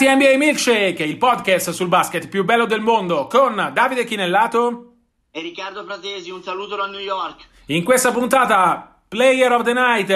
Bentornati 0.00 0.06
a 0.06 0.14
NBA 0.14 0.38
Milkshake, 0.38 1.02
il 1.02 1.18
podcast 1.18 1.70
sul 1.72 1.88
basket 1.88 2.28
più 2.28 2.42
bello 2.42 2.64
del 2.64 2.80
mondo 2.80 3.26
con 3.26 3.70
Davide 3.74 4.06
Chinellato 4.06 4.94
e 5.30 5.42
Riccardo 5.42 5.84
Fratesi. 5.84 6.30
Un 6.30 6.42
saluto 6.42 6.74
da 6.74 6.86
New 6.86 7.00
York. 7.00 7.46
In 7.66 7.84
questa 7.84 8.10
puntata 8.10 8.89
Player 9.10 9.50
of 9.50 9.64
the 9.64 9.72
Night, 9.72 10.08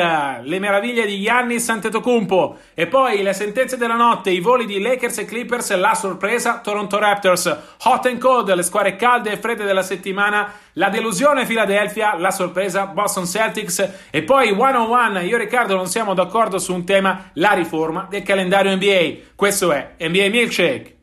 le 0.45 0.61
meraviglie 0.61 1.05
di 1.05 1.21
Giannis 1.21 1.69
Antetokounmpo 1.69 2.59
e 2.75 2.87
poi 2.87 3.25
le 3.25 3.33
sentenze 3.33 3.77
della 3.77 3.97
notte, 3.97 4.31
i 4.31 4.39
voli 4.39 4.67
di 4.67 4.81
Lakers 4.81 5.19
e 5.19 5.25
Clippers, 5.25 5.75
la 5.75 5.95
sorpresa 5.95 6.61
Toronto 6.63 6.97
Raptors, 6.97 7.59
hot 7.87 8.07
and 8.07 8.19
cold, 8.19 8.55
le 8.55 8.63
squadre 8.63 8.95
calde 8.95 9.33
e 9.33 9.37
fredde 9.37 9.65
della 9.65 9.83
settimana, 9.83 10.53
la 10.75 10.91
delusione 10.91 11.45
Philadelphia, 11.45 12.17
la 12.17 12.31
sorpresa 12.31 12.87
Boston 12.87 13.27
Celtics 13.27 14.07
e 14.11 14.23
poi 14.23 14.53
one 14.53 14.77
on 14.77 14.89
one. 14.89 15.25
Io 15.25 15.39
e 15.39 15.41
Riccardo 15.41 15.75
non 15.75 15.89
siamo 15.89 16.15
d'accordo 16.15 16.59
su 16.59 16.73
un 16.73 16.85
tema, 16.85 17.31
la 17.33 17.51
riforma 17.51 18.07
del 18.09 18.23
calendario 18.23 18.77
NBA. 18.77 19.33
Questo 19.35 19.73
è 19.73 19.95
NBA 19.99 20.29
Milkshake. 20.29 20.95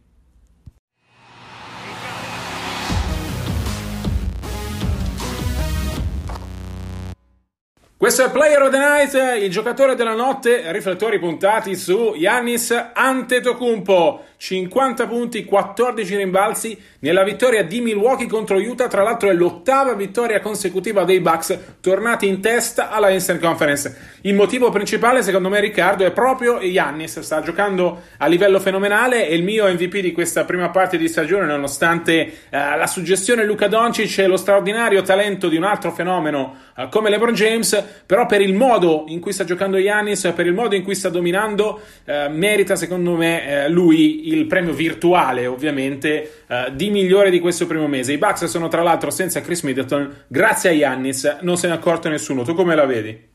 Questo 8.01 8.25
è 8.25 8.31
Player 8.31 8.59
of 8.63 8.71
the 8.71 8.79
Night, 8.79 9.43
il 9.43 9.51
giocatore 9.51 9.93
della 9.93 10.15
notte, 10.15 10.71
riflettori 10.71 11.19
puntati 11.19 11.75
su 11.75 12.15
Yannis 12.15 12.71
Antetokounmpo. 12.95 14.23
50 14.41 15.05
punti, 15.05 15.45
14 15.45 16.15
rimbalzi 16.15 16.75
nella 17.01 17.23
vittoria 17.23 17.63
di 17.63 17.79
Milwaukee 17.79 18.25
contro 18.25 18.57
Utah. 18.57 18.87
Tra 18.87 19.03
l'altro 19.03 19.29
è 19.29 19.33
l'ottava 19.33 19.93
vittoria 19.93 20.39
consecutiva 20.39 21.03
dei 21.03 21.19
Bucks, 21.19 21.75
tornati 21.79 22.27
in 22.27 22.41
testa 22.41 22.89
alla 22.89 23.11
Eastern 23.11 23.39
Conference. 23.39 24.17
Il 24.21 24.33
motivo 24.33 24.71
principale, 24.71 25.21
secondo 25.21 25.47
me, 25.47 25.59
Riccardo, 25.59 26.05
è 26.05 26.11
proprio 26.11 26.59
Yannis. 26.59 27.19
Sta 27.19 27.41
giocando 27.41 28.01
a 28.17 28.25
livello 28.25 28.59
fenomenale. 28.59 29.27
È 29.27 29.31
il 29.31 29.43
mio 29.43 29.71
MVP 29.71 29.99
di 29.99 30.11
questa 30.11 30.43
prima 30.43 30.69
parte 30.69 30.97
di 30.97 31.07
stagione, 31.07 31.45
nonostante 31.45 32.11
eh, 32.21 32.31
la 32.49 32.87
suggestione 32.87 33.45
Luca 33.45 33.67
Doncic 33.67 34.17
e 34.17 34.25
lo 34.25 34.37
straordinario 34.37 35.03
talento 35.03 35.49
di 35.49 35.57
un 35.57 35.65
altro 35.65 35.91
fenomeno 35.91 36.55
eh, 36.75 36.87
come 36.89 37.11
LeBron 37.11 37.35
James. 37.35 38.01
Però, 38.07 38.25
per 38.25 38.41
il 38.41 38.55
modo 38.55 39.03
in 39.07 39.19
cui 39.19 39.33
sta 39.33 39.43
giocando 39.43 39.77
Yannis, 39.77 40.33
per 40.35 40.47
il 40.47 40.53
modo 40.53 40.73
in 40.73 40.81
cui 40.81 40.95
sta 40.95 41.09
dominando, 41.09 41.79
eh, 42.05 42.27
merita, 42.27 42.75
secondo 42.75 43.15
me, 43.15 43.65
eh, 43.65 43.69
lui 43.69 44.29
il 44.31 44.47
premio 44.47 44.73
virtuale, 44.73 45.47
ovviamente, 45.47 46.43
uh, 46.47 46.71
di 46.73 46.89
migliore 46.89 47.29
di 47.29 47.39
questo 47.39 47.67
primo 47.67 47.87
mese. 47.87 48.13
I 48.13 48.17
Bucks 48.17 48.45
sono 48.45 48.67
tra 48.67 48.81
l'altro 48.81 49.09
senza 49.09 49.41
Chris 49.41 49.61
Middleton, 49.63 50.25
grazie 50.27 50.69
a 50.69 50.73
Yannis, 50.73 51.39
non 51.41 51.57
se 51.57 51.67
ne 51.67 51.73
è 51.73 51.77
accorto 51.77 52.09
nessuno. 52.09 52.43
Tu 52.43 52.53
come 52.53 52.75
la 52.75 52.85
vedi? 52.85 53.29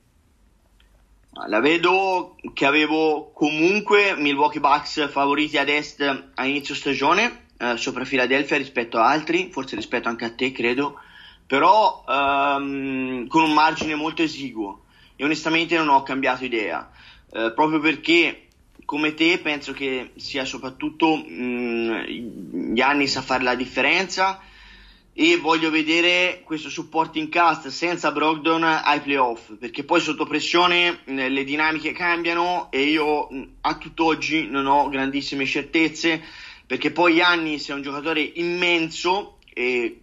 La 1.49 1.61
vedo 1.61 2.37
che 2.55 2.65
avevo 2.65 3.31
comunque 3.35 4.15
Milwaukee 4.17 4.59
Bucks 4.59 5.11
favoriti 5.11 5.59
ad 5.59 5.69
est 5.69 6.01
a 6.35 6.47
inizio 6.47 6.75
stagione, 6.75 7.49
eh, 7.59 7.77
sopra 7.77 8.05
Philadelphia 8.05 8.57
rispetto 8.57 8.99
a 8.99 9.09
altri, 9.09 9.51
forse 9.53 9.77
rispetto 9.77 10.09
anche 10.09 10.25
a 10.25 10.31
te, 10.31 10.51
credo, 10.51 10.99
però 11.47 12.05
ehm, 12.09 13.27
con 13.29 13.43
un 13.43 13.53
margine 13.53 13.95
molto 13.95 14.23
esiguo. 14.23 14.85
E 15.15 15.25
onestamente 15.25 15.77
non 15.77 15.89
ho 15.89 16.03
cambiato 16.03 16.45
idea, 16.45 16.91
eh, 17.33 17.53
proprio 17.55 17.81
perché 17.81 18.46
come 18.87 19.13
te 19.13 19.39
penso 19.39 19.73
che 19.73 20.13
sia 20.17 20.47
soprattutto 20.47 21.17
mh, 21.17 22.73
Giannis 22.73 23.17
a 23.17 23.23
fare 23.23 23.43
la 23.43 23.55
differenza. 23.55 24.41
E 25.19 25.39
voglio 25.39 25.71
vedere 25.71 26.43
questo 26.45 26.69
supporting 26.69 27.31
cast 27.31 27.69
senza 27.69 28.13
Brogdon 28.13 28.63
ai 28.63 29.01
playoff 29.01 29.55
perché 29.59 29.83
poi 29.83 29.99
sotto 29.99 30.27
pressione 30.27 31.01
mh, 31.05 31.29
le 31.29 31.45
dinamiche 31.45 31.93
cambiano 31.93 32.69
e 32.71 32.83
io 32.83 33.27
mh, 33.31 33.49
a 33.63 33.77
tutt'oggi 33.77 34.47
non 34.47 34.67
ho 34.67 34.91
grandissime 34.91 35.47
certezze 35.47 36.23
perché 36.67 36.91
poi 36.91 37.15
Giannis 37.15 37.69
è 37.71 37.73
un 37.73 37.81
giocatore 37.81 38.21
immenso 38.21 39.39
e 39.55 40.01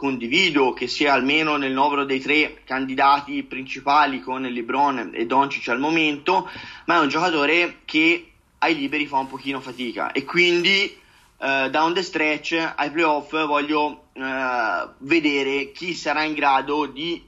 condivido 0.00 0.72
che 0.72 0.86
sia 0.86 1.12
almeno 1.12 1.58
nel 1.58 1.72
novero 1.72 2.06
dei 2.06 2.20
tre 2.20 2.62
candidati 2.64 3.42
principali 3.42 4.20
con 4.20 4.40
LeBron 4.40 5.10
e 5.12 5.26
Doncic 5.26 5.68
al 5.68 5.78
momento, 5.78 6.48
ma 6.86 6.96
è 6.96 7.00
un 7.00 7.08
giocatore 7.08 7.80
che 7.84 8.30
ai 8.56 8.74
liberi 8.74 9.06
fa 9.06 9.18
un 9.18 9.26
pochino 9.26 9.60
fatica 9.60 10.12
e 10.12 10.24
quindi 10.24 10.84
eh, 11.38 11.68
down 11.70 11.92
the 11.92 12.02
stretch 12.02 12.72
ai 12.76 12.90
playoff 12.90 13.30
voglio 13.44 14.04
eh, 14.14 14.88
vedere 15.00 15.70
chi 15.72 15.92
sarà 15.92 16.22
in 16.22 16.32
grado 16.32 16.86
di 16.86 17.22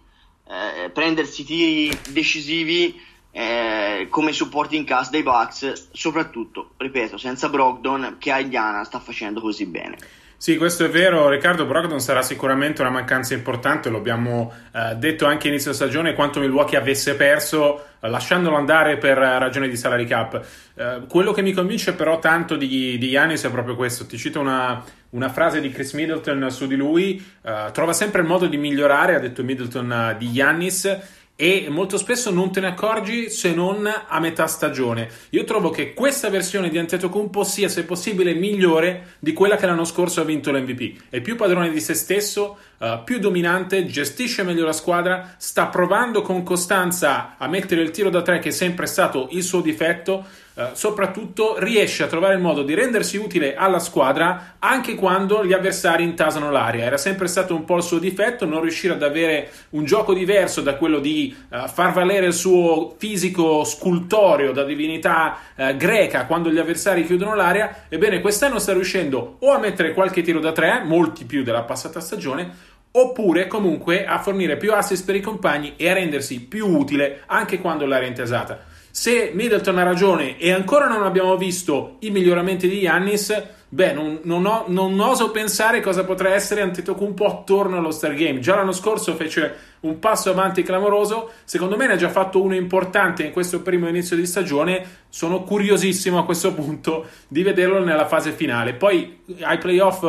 eh, 0.49 0.89
prendersi 0.89 1.45
tiri 1.45 1.95
decisivi 2.09 2.99
eh, 3.33 4.07
come 4.09 4.33
supporting 4.33 4.87
cast 4.87 5.11
dei 5.11 5.23
Bucks, 5.23 5.91
soprattutto, 5.93 6.71
ripeto, 6.79 7.19
senza 7.19 7.51
Brogdon 7.51 8.17
che 8.19 8.33
a 8.33 8.41
Indiana 8.41 8.83
sta 8.85 8.99
facendo 8.99 9.43
così 9.43 9.67
bene. 9.67 10.21
Sì, 10.43 10.57
questo 10.57 10.85
è 10.85 10.89
vero, 10.89 11.29
Riccardo 11.29 11.67
Brogdon 11.67 12.01
sarà 12.01 12.21
sicuramente 12.21 12.81
una 12.81 12.91
mancanza 12.91 13.33
importante, 13.33 13.91
lo 13.91 13.99
abbiamo 13.99 14.53
eh, 14.75 14.97
detto 14.97 15.25
anche 15.25 15.47
inizio 15.47 15.73
stagione, 15.73 16.15
quanto 16.15 16.41
Milwaukee 16.41 16.77
avesse 16.77 17.15
perso 17.15 17.85
eh, 18.01 18.09
lasciandolo 18.09 18.57
andare 18.57 18.99
per 18.99 19.19
ragioni 19.19 19.69
di 19.69 19.77
salary 19.77 20.05
cap. 20.05 20.45
Eh, 20.75 21.03
quello 21.09 21.31
che 21.31 21.43
mi 21.43 21.53
convince 21.53 21.95
però 21.95 22.19
tanto 22.19 22.57
di, 22.57 22.99
di 22.99 23.11
Giannis 23.11 23.45
è 23.45 23.51
proprio 23.53 23.77
questo, 23.77 24.05
ti 24.05 24.19
cito 24.19 24.41
una, 24.41 24.83
una 25.11 25.29
frase 25.29 25.61
di 25.61 25.71
Chris 25.71 25.93
Middleton 25.93 26.51
su 26.51 26.67
di 26.67 26.75
lui, 26.75 27.25
eh, 27.43 27.69
trova 27.73 27.93
sempre 27.93 28.23
il 28.23 28.27
modo 28.27 28.47
di 28.49 28.57
migliorare, 28.57 29.15
ha 29.15 29.21
detto 29.21 29.45
Middleton 29.45 29.93
eh, 29.93 30.17
di 30.19 30.33
Giannis, 30.33 30.99
e 31.43 31.67
molto 31.69 31.99
spesso 31.99 32.31
non 32.31 32.53
te 32.53 32.61
ne 32.61 32.69
accorgi 32.69 33.29
se 33.29 33.53
non 33.53 33.85
a 33.85 34.21
metà 34.21 34.47
stagione. 34.47 35.09
Io 35.31 35.43
trovo 35.43 35.71
che 35.71 35.93
questa 35.93 36.31
versione 36.31 36.69
di 36.69 36.79
Antetokounmpo 36.79 37.43
sia, 37.43 37.69
se 37.69 37.83
possibile, 37.83 38.33
migliore 38.33 39.15
di 39.19 39.33
quella 39.33 39.57
che 39.57 39.67
l'anno 39.67 39.83
scorso 39.83 40.21
ha 40.21 40.25
vinto 40.25 40.53
l'MVP. 40.53 41.07
È 41.11 41.21
più 41.21 41.35
padrone 41.35 41.73
di 41.73 41.81
se 41.81 41.95
stesso, 41.95 42.59
uh, 42.83 43.05
più 43.05 43.19
dominante, 43.19 43.87
gestisce 43.87 44.43
meglio 44.43 44.65
la 44.65 44.73
squadra, 44.73 45.35
sta 45.37 45.69
provando 45.69 46.21
con 46.23 46.43
costanza 46.43 47.37
a 47.39 47.47
mettere 47.47 47.83
il 47.83 47.93
tiro 47.93 48.11
da 48.11 48.23
tre 48.23 48.41
che 48.41 48.49
è 48.49 48.53
sempre 48.53 48.87
stato 48.87 49.29
il 49.31 49.43
suo 49.43 49.61
difetto 49.61 50.25
eh, 50.55 50.71
soprattutto 50.75 51.55
riesce 51.59 52.03
a 52.03 52.09
trovare 52.09 52.35
il 52.35 52.41
modo 52.41 52.63
di 52.63 52.75
rendersi 52.75 53.17
utile 53.17 53.55
alla 53.55 53.79
squadra 53.79 54.57
anche 54.59 54.97
quando 54.97 55.47
gli 55.47 55.55
avversari 55.55 56.05
intasano 56.05 56.51
l'aria. 56.51 56.85
Era 56.85 56.99
sempre 56.99 57.27
stato 57.27 57.55
un 57.55 57.65
po' 57.65 57.77
il 57.77 57.83
suo 57.83 57.99
difetto 57.99 58.45
non 58.45 58.61
riuscire 58.61 58.93
ad 58.93 59.03
avere 59.03 59.51
un 59.71 59.87
gioco 59.87 60.13
diverso 60.13 60.61
da 60.61 60.75
quello 60.75 60.99
di 60.99 61.35
uh, 61.49 61.69
far 61.69 61.93
valere 61.93 62.27
il 62.27 62.35
suo 62.35 62.95
fisico 62.99 63.65
scultoreo 63.65 64.53
da 64.53 64.65
divinità 64.65 65.39
uh, 65.55 65.75
greca 65.75 66.27
quando 66.27 66.51
gli 66.51 66.59
avversari 66.59 67.07
chiudono 67.07 67.35
l'aria. 67.35 67.85
Ebbene, 67.89 68.21
quest'anno 68.21 68.59
sta 68.59 68.75
riuscendo 68.75 69.37
o 69.39 69.53
a 69.53 69.59
mettere 69.59 69.95
qualche 69.95 70.21
tiro 70.21 70.39
da 70.39 70.53
tre, 70.53 70.83
molti 70.85 71.25
più 71.25 71.43
della 71.43 71.63
passata 71.63 72.01
stagione, 72.01 72.71
oppure 72.93 73.47
comunque 73.47 74.05
a 74.05 74.19
fornire 74.19 74.57
più 74.57 74.73
assist 74.73 75.05
per 75.05 75.17
i 75.17 75.21
compagni 75.21 75.75
e 75.77 75.89
a 75.89 75.95
rendersi 75.95 76.41
più 76.41 76.67
utile 76.67 77.23
anche 77.27 77.61
quando 77.61 77.87
l'aria 77.87 78.07
è 78.07 78.11
intasata. 78.11 78.71
Se 78.95 79.31
Middleton 79.33 79.79
ha 79.79 79.85
ragione 79.85 80.37
e 80.39 80.53
ancora 80.53 80.87
non 80.87 81.03
abbiamo 81.03 81.39
visto 81.39 81.97
i 82.01 82.11
miglioramenti 82.11 82.69
di 82.69 82.81
Yannis, 82.81 83.43
beh, 83.67 83.95
non, 83.95 84.21
non, 84.25 84.45
ho, 84.45 84.65
non 84.69 85.01
oso 85.01 85.31
pensare 85.31 85.81
cosa 85.81 86.05
potrà 86.05 86.35
essere 86.35 86.61
Antetokounmpo 86.61 87.25
attorno 87.25 87.79
allo 87.79 87.91
Star 87.91 88.13
Game. 88.13 88.41
Già 88.41 88.55
l'anno 88.55 88.73
scorso 88.73 89.15
fece 89.15 89.57
un 89.81 89.99
passo 89.99 90.29
avanti 90.29 90.63
clamoroso, 90.63 91.31
secondo 91.45 91.79
me 91.79 91.87
ne 91.87 91.95
ha 91.95 91.97
già 91.97 92.11
fatto 92.11 92.43
uno 92.43 92.55
importante 92.55 93.23
in 93.25 93.33
questo 93.33 93.63
primo 93.63 93.89
inizio 93.89 94.15
di 94.15 94.27
stagione. 94.27 94.85
Sono 95.09 95.43
curiosissimo 95.43 96.19
a 96.19 96.27
questo 96.27 96.53
punto 96.53 97.07
di 97.29 97.43
vederlo 97.43 97.83
nella 97.83 98.07
fase 98.07 98.33
finale. 98.33 98.75
Poi 98.75 99.21
ai 99.41 99.57
playoff 99.57 100.05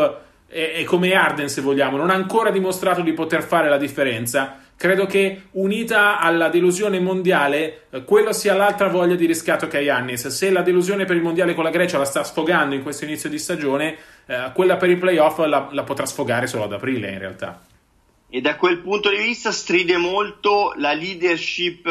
è, 0.54 0.84
come 0.84 1.14
Arden, 1.14 1.50
se 1.50 1.62
vogliamo, 1.62 1.98
non 1.98 2.10
ha 2.10 2.14
ancora 2.14 2.52
dimostrato 2.52 3.02
di 3.02 3.14
poter 3.14 3.44
fare 3.44 3.70
la 3.70 3.78
differenza 3.78 4.60
Credo 4.76 5.06
che 5.06 5.44
unita 5.52 6.20
alla 6.20 6.50
delusione 6.50 7.00
mondiale, 7.00 7.86
eh, 7.90 8.04
quello 8.04 8.34
sia 8.34 8.54
l'altra 8.54 8.90
voglia 8.90 9.16
di 9.16 9.26
riscatto 9.26 9.68
che 9.68 9.78
ha 9.78 9.82
Yannis. 9.82 10.28
Se 10.28 10.52
la 10.52 10.62
delusione 10.62 11.06
per 11.06 11.16
il 11.16 11.22
mondiale 11.22 11.54
con 11.54 11.64
la 11.64 11.70
Grecia 11.70 11.98
la 11.98 12.06
sta 12.06 12.24
sfogando 12.24 12.76
in 12.76 12.84
questo 12.84 13.06
inizio 13.06 13.30
di 13.30 13.38
stagione, 13.38 13.96
eh, 14.26 14.52
quella 14.54 14.76
per 14.76 14.90
i 14.90 14.98
playoff 14.98 15.38
la, 15.46 15.70
la 15.72 15.84
potrà 15.84 16.06
sfogare 16.06 16.48
solo 16.48 16.66
ad 16.66 16.74
aprile 16.74 17.12
in 17.12 17.20
realtà. 17.20 17.62
E 18.30 18.42
da 18.42 18.58
quel 18.58 18.80
punto 18.80 19.10
di 19.10 19.18
vista 19.18 19.52
stride 19.52 19.96
molto 19.96 20.74
la 20.76 20.92
leadership 20.92 21.86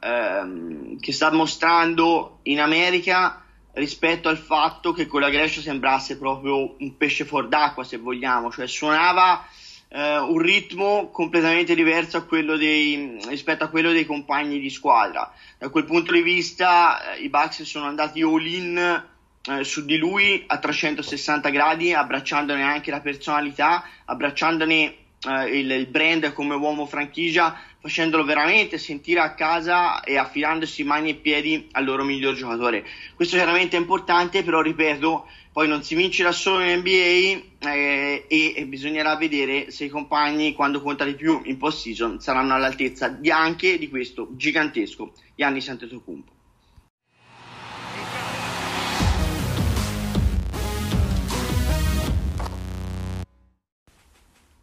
ehm, 0.00 0.98
che 1.00 1.12
sta 1.12 1.30
mostrando 1.32 2.38
in 2.44 2.60
America 2.60 3.42
rispetto 3.78 4.28
al 4.28 4.38
fatto 4.38 4.92
che 4.92 5.06
con 5.06 5.20
la 5.20 5.30
Grecia 5.30 5.60
sembrasse 5.60 6.18
proprio 6.18 6.76
un 6.78 6.96
pesce 6.96 7.24
fuor 7.24 7.48
d'acqua, 7.48 7.84
se 7.84 7.96
vogliamo, 7.96 8.50
cioè 8.50 8.66
suonava 8.66 9.46
eh, 9.88 10.18
un 10.18 10.38
ritmo 10.38 11.08
completamente 11.10 11.74
diverso 11.74 12.18
a 12.18 12.26
dei, 12.56 13.18
rispetto 13.28 13.64
a 13.64 13.68
quello 13.68 13.90
dei 13.92 14.04
compagni 14.04 14.58
di 14.58 14.70
squadra. 14.70 15.32
Da 15.56 15.68
quel 15.68 15.84
punto 15.84 16.12
di 16.12 16.22
vista 16.22 17.14
eh, 17.14 17.22
i 17.22 17.28
Bucks 17.28 17.62
sono 17.62 17.86
andati 17.86 18.22
all 18.22 18.46
in 18.46 19.04
eh, 19.42 19.64
su 19.64 19.84
di 19.84 19.96
lui 19.96 20.44
a 20.46 20.58
360 20.58 21.48
gradi, 21.48 21.94
abbracciandone 21.94 22.62
anche 22.62 22.90
la 22.90 23.00
personalità, 23.00 23.84
abbracciandone 24.04 24.96
eh, 25.26 25.58
il, 25.58 25.70
il, 25.70 25.86
brand 25.86 26.32
come 26.32 26.54
uomo 26.54 26.86
franchigia, 26.86 27.58
facendolo 27.80 28.24
veramente 28.24 28.78
sentire 28.78 29.20
a 29.20 29.34
casa 29.34 30.02
e 30.02 30.16
affidandosi 30.16 30.84
mani 30.84 31.10
e 31.10 31.14
piedi 31.14 31.68
al 31.72 31.84
loro 31.84 32.04
miglior 32.04 32.34
giocatore. 32.34 32.84
Questo 33.14 33.36
chiaramente 33.36 33.76
è 33.76 33.80
importante, 33.80 34.42
però 34.42 34.60
ripeto, 34.60 35.26
poi 35.52 35.66
non 35.66 35.82
si 35.82 35.96
vince 35.96 36.22
da 36.22 36.32
solo 36.32 36.62
in 36.62 36.78
NBA 36.78 37.68
eh, 37.68 38.24
e, 38.28 38.54
e, 38.56 38.66
bisognerà 38.66 39.16
vedere 39.16 39.70
se 39.70 39.86
i 39.86 39.88
compagni 39.88 40.52
quando 40.52 40.80
conta 40.80 41.04
di 41.04 41.14
più 41.14 41.40
in 41.44 41.56
post 41.56 41.80
season 41.80 42.20
saranno 42.20 42.54
all'altezza 42.54 43.08
di 43.08 43.30
anche 43.30 43.78
di 43.78 43.88
questo 43.88 44.28
gigantesco 44.36 45.12
Gianni 45.34 45.64
Antetokounmpo. 45.66 46.37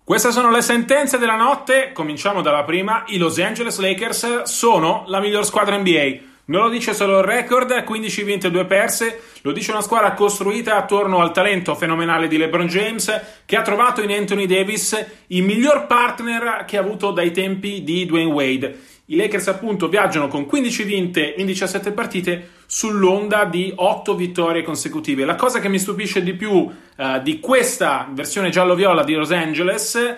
Queste 0.06 0.32
sono 0.32 0.52
le 0.52 0.62
sentenze 0.62 1.18
della 1.18 1.36
notte, 1.36 1.90
cominciamo 1.92 2.44
dalla 2.44 2.64
prima, 2.64 3.06
i 3.08 3.18
Los 3.18 3.40
Angeles 3.40 3.80
Lakers 3.80 4.44
sono 4.44 5.04
la 5.08 5.20
miglior 5.20 5.44
squadra 5.44 5.76
NBA. 5.80 6.18
Non 6.46 6.62
lo 6.62 6.70
dice 6.70 6.94
solo 6.94 7.18
il 7.18 7.26
record, 7.26 7.84
15 7.84 8.24
vinte 8.24 8.46
e 8.46 8.52
2 8.52 8.66
perse, 8.66 9.24
lo 9.42 9.52
dice 9.52 9.72
una 9.72 9.82
squadra 9.82 10.14
costruita 10.14 10.76
attorno 10.76 11.22
al 11.22 11.34
talento 11.34 11.74
fenomenale 11.74 12.28
di 12.28 12.38
LeBron 12.38 12.68
James, 12.68 13.22
che 13.46 13.56
ha 13.56 13.64
trovato 13.64 14.04
in 14.04 14.12
Anthony 14.12 14.46
Davis 14.46 15.24
il 15.30 15.42
miglior 15.42 15.88
partner 15.88 16.66
che 16.68 16.78
ha 16.78 16.82
avuto 16.82 17.10
dai 17.10 17.32
tempi 17.32 17.84
di 17.84 18.06
Dwayne 18.06 18.32
Wade. 18.32 18.80
I 19.06 19.16
Lakers 19.16 19.48
appunto 19.48 19.88
viaggiano 19.88 20.28
con 20.28 20.46
15 20.46 20.84
vinte 20.84 21.34
in 21.36 21.48
17 21.48 21.92
partite 21.94 22.50
sull'onda 22.66 23.46
di 23.46 23.72
8 23.76 24.16
vittorie 24.16 24.64
consecutive. 24.64 25.26
La 25.26 25.36
cosa 25.36 25.60
che 25.60 25.70
mi 25.70 25.80
stupisce 25.80 26.24
di 26.24 26.34
più 26.34 26.52
uh, 26.52 27.22
di 27.22 27.40
questa 27.40 28.08
versione 28.12 28.50
giallo-viola 28.50 29.04
di 29.04 29.14
Los 29.14 29.32
Angeles 29.32 30.16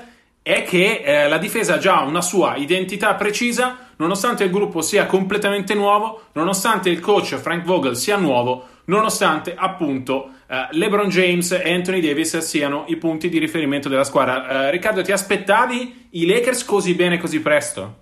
è 0.47 0.63
che 0.63 1.01
eh, 1.03 1.27
la 1.27 1.37
difesa 1.37 1.73
ha 1.73 1.77
già 1.77 1.99
una 1.99 2.21
sua 2.21 2.55
identità 2.55 3.15
precisa, 3.15 3.89
nonostante 3.97 4.45
il 4.45 4.49
gruppo 4.49 4.79
sia 4.79 5.05
completamente 5.05 5.73
nuovo, 5.73 6.27
nonostante 6.33 6.89
il 6.89 7.01
coach 7.01 7.35
Frank 7.35 7.65
Vogel 7.65 7.97
sia 7.97 8.15
nuovo, 8.15 8.65
nonostante 8.85 9.53
appunto 9.57 10.29
eh, 10.47 10.67
LeBron 10.71 11.09
James 11.09 11.51
e 11.51 11.73
Anthony 11.73 11.99
Davis 11.99 12.37
siano 12.37 12.85
i 12.87 12.95
punti 12.95 13.27
di 13.27 13.39
riferimento 13.39 13.89
della 13.89 14.05
squadra. 14.05 14.67
Eh, 14.67 14.71
Riccardo, 14.71 15.01
ti 15.01 15.11
aspettavi 15.11 16.07
i 16.11 16.25
Lakers 16.25 16.63
così 16.63 16.93
bene 16.93 17.17
così 17.17 17.41
presto? 17.41 17.95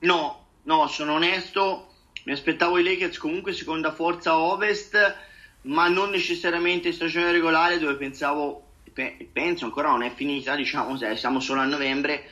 No, 0.00 0.44
no, 0.64 0.88
sono 0.88 1.14
onesto, 1.14 1.85
mi 2.26 2.32
aspettavo 2.32 2.78
i 2.78 2.82
Lakers 2.82 3.18
comunque 3.18 3.52
seconda 3.52 3.92
forza 3.92 4.32
a 4.32 4.38
ovest, 4.38 5.16
ma 5.62 5.86
non 5.86 6.10
necessariamente 6.10 6.88
in 6.88 6.94
stagione 6.94 7.30
regolare 7.30 7.78
dove 7.78 7.94
pensavo 7.94 8.64
penso 9.32 9.66
ancora 9.66 9.90
non 9.90 10.02
è 10.02 10.12
finita, 10.12 10.56
diciamo, 10.56 10.96
siamo 11.14 11.38
solo 11.38 11.60
a 11.60 11.66
novembre, 11.66 12.30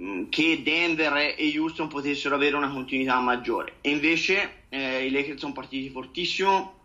mm, 0.00 0.28
che 0.28 0.62
Denver 0.62 1.34
e 1.36 1.58
Houston 1.58 1.88
potessero 1.88 2.36
avere 2.36 2.54
una 2.54 2.70
continuità 2.70 3.18
maggiore. 3.18 3.78
E 3.80 3.90
invece 3.90 4.64
eh, 4.68 5.06
i 5.06 5.10
Lakers 5.10 5.40
sono 5.40 5.54
partiti 5.54 5.88
fortissimo, 5.88 6.78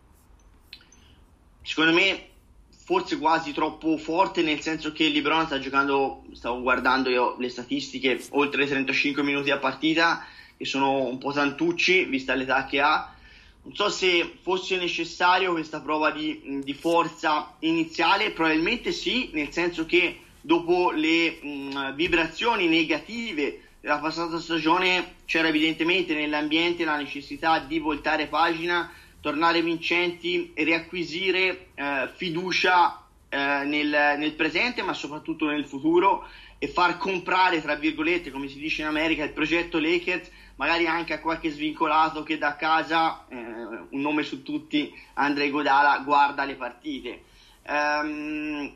secondo 1.62 1.92
me 1.92 2.28
forse 2.70 3.18
quasi 3.18 3.52
troppo 3.52 3.96
forte, 3.98 4.42
nel 4.42 4.60
senso 4.60 4.90
che 4.90 5.10
LeBron 5.10 5.46
sta 5.46 5.60
giocando, 5.60 6.24
stavo 6.32 6.60
guardando 6.60 7.08
io 7.08 7.36
le 7.38 7.50
statistiche, 7.50 8.20
oltre 8.30 8.66
35 8.66 9.22
minuti 9.22 9.50
a 9.50 9.58
partita, 9.58 10.26
che 10.56 10.64
sono 10.64 11.04
un 11.04 11.18
po' 11.18 11.32
tantucci, 11.32 12.04
vista 12.04 12.34
l'età 12.34 12.64
che 12.66 12.80
ha. 12.80 13.14
Non 13.62 13.74
so 13.74 13.88
se 13.88 14.38
fosse 14.42 14.76
necessario 14.76 15.52
questa 15.52 15.80
prova 15.80 16.10
di, 16.10 16.60
di 16.62 16.74
forza 16.74 17.54
iniziale, 17.60 18.30
probabilmente 18.30 18.92
sì, 18.92 19.30
nel 19.32 19.50
senso 19.50 19.86
che 19.86 20.20
dopo 20.40 20.92
le 20.92 21.38
mh, 21.42 21.94
vibrazioni 21.94 22.68
negative 22.68 23.62
della 23.80 23.98
passata 23.98 24.38
stagione 24.38 25.14
c'era 25.24 25.48
evidentemente 25.48 26.14
nell'ambiente 26.14 26.84
la 26.84 26.96
necessità 26.96 27.58
di 27.58 27.80
voltare 27.80 28.28
pagina, 28.28 28.90
tornare 29.20 29.62
vincenti 29.62 30.52
e 30.54 30.62
riacquisire 30.62 31.66
eh, 31.74 32.08
fiducia 32.14 33.04
eh, 33.28 33.36
nel, 33.64 34.14
nel 34.18 34.32
presente 34.34 34.82
ma 34.82 34.92
soprattutto 34.92 35.46
nel 35.46 35.64
futuro 35.64 36.24
e 36.58 36.68
far 36.68 36.96
comprare, 36.96 37.60
tra 37.60 37.74
virgolette, 37.74 38.30
come 38.30 38.48
si 38.48 38.58
dice 38.58 38.82
in 38.82 38.88
America, 38.88 39.24
il 39.24 39.32
progetto 39.32 39.78
Lakers 39.78 40.30
magari 40.56 40.86
anche 40.86 41.14
a 41.14 41.20
qualche 41.20 41.50
svincolato 41.50 42.22
che 42.22 42.38
da 42.38 42.56
casa, 42.56 43.26
eh, 43.28 43.36
un 43.36 44.00
nome 44.00 44.22
su 44.22 44.42
tutti, 44.42 44.92
Andrei 45.14 45.50
Godala, 45.50 45.98
guarda 45.98 46.44
le 46.44 46.54
partite. 46.54 47.22
Um, 47.68 48.72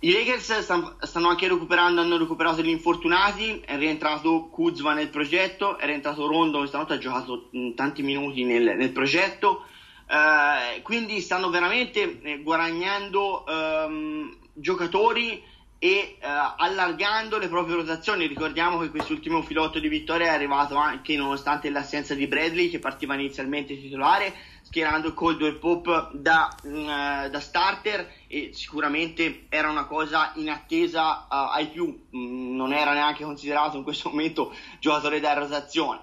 I 0.00 0.12
Lakers 0.12 0.58
stanno, 0.58 0.96
stanno 1.00 1.28
anche 1.28 1.48
recuperando, 1.48 2.00
hanno 2.00 2.18
recuperato 2.18 2.62
gli 2.62 2.68
infortunati, 2.68 3.60
è 3.64 3.76
rientrato 3.76 4.48
Kuzma 4.50 4.92
nel 4.92 5.08
progetto, 5.08 5.78
è 5.78 5.86
rientrato 5.86 6.26
Rondo 6.26 6.60
che 6.60 6.66
stanotte 6.66 6.94
ha 6.94 6.98
giocato 6.98 7.48
mh, 7.50 7.70
tanti 7.70 8.02
minuti 8.02 8.44
nel, 8.44 8.76
nel 8.76 8.92
progetto, 8.92 9.64
uh, 10.08 10.82
quindi 10.82 11.20
stanno 11.20 11.48
veramente 11.48 12.20
eh, 12.20 12.42
guadagnando 12.42 13.44
um, 13.48 14.36
giocatori 14.52 15.42
e 15.84 16.16
uh, 16.18 16.26
allargando 16.56 17.36
le 17.36 17.48
proprie 17.48 17.74
rotazioni. 17.74 18.26
Ricordiamo 18.26 18.78
che 18.78 18.88
quest'ultimo 18.88 19.42
filotto 19.42 19.78
di 19.78 19.88
vittoria 19.88 20.28
è 20.28 20.34
arrivato 20.34 20.76
anche 20.76 21.14
nonostante 21.14 21.68
l'assenza 21.68 22.14
di 22.14 22.26
Bradley 22.26 22.70
che 22.70 22.78
partiva 22.78 23.12
inizialmente 23.12 23.78
titolare, 23.78 24.32
schierando 24.62 25.12
Coldwell 25.12 25.58
Pop 25.58 26.12
da, 26.14 26.48
uh, 26.62 27.28
da, 27.28 27.38
starter 27.38 28.10
e 28.28 28.52
sicuramente 28.54 29.44
era 29.50 29.68
una 29.68 29.84
cosa 29.84 30.32
inattesa 30.36 31.26
uh, 31.28 31.52
ai 31.52 31.68
più, 31.68 32.06
mm, 32.16 32.56
non 32.56 32.72
era 32.72 32.94
neanche 32.94 33.22
considerato 33.22 33.76
in 33.76 33.82
questo 33.82 34.08
momento 34.08 34.54
giocatore 34.80 35.20
da 35.20 35.34
rotazione. 35.34 36.00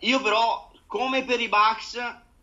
io 0.00 0.20
però, 0.20 0.68
come 0.88 1.22
per 1.22 1.38
i 1.38 1.48
Bucks, 1.48 1.96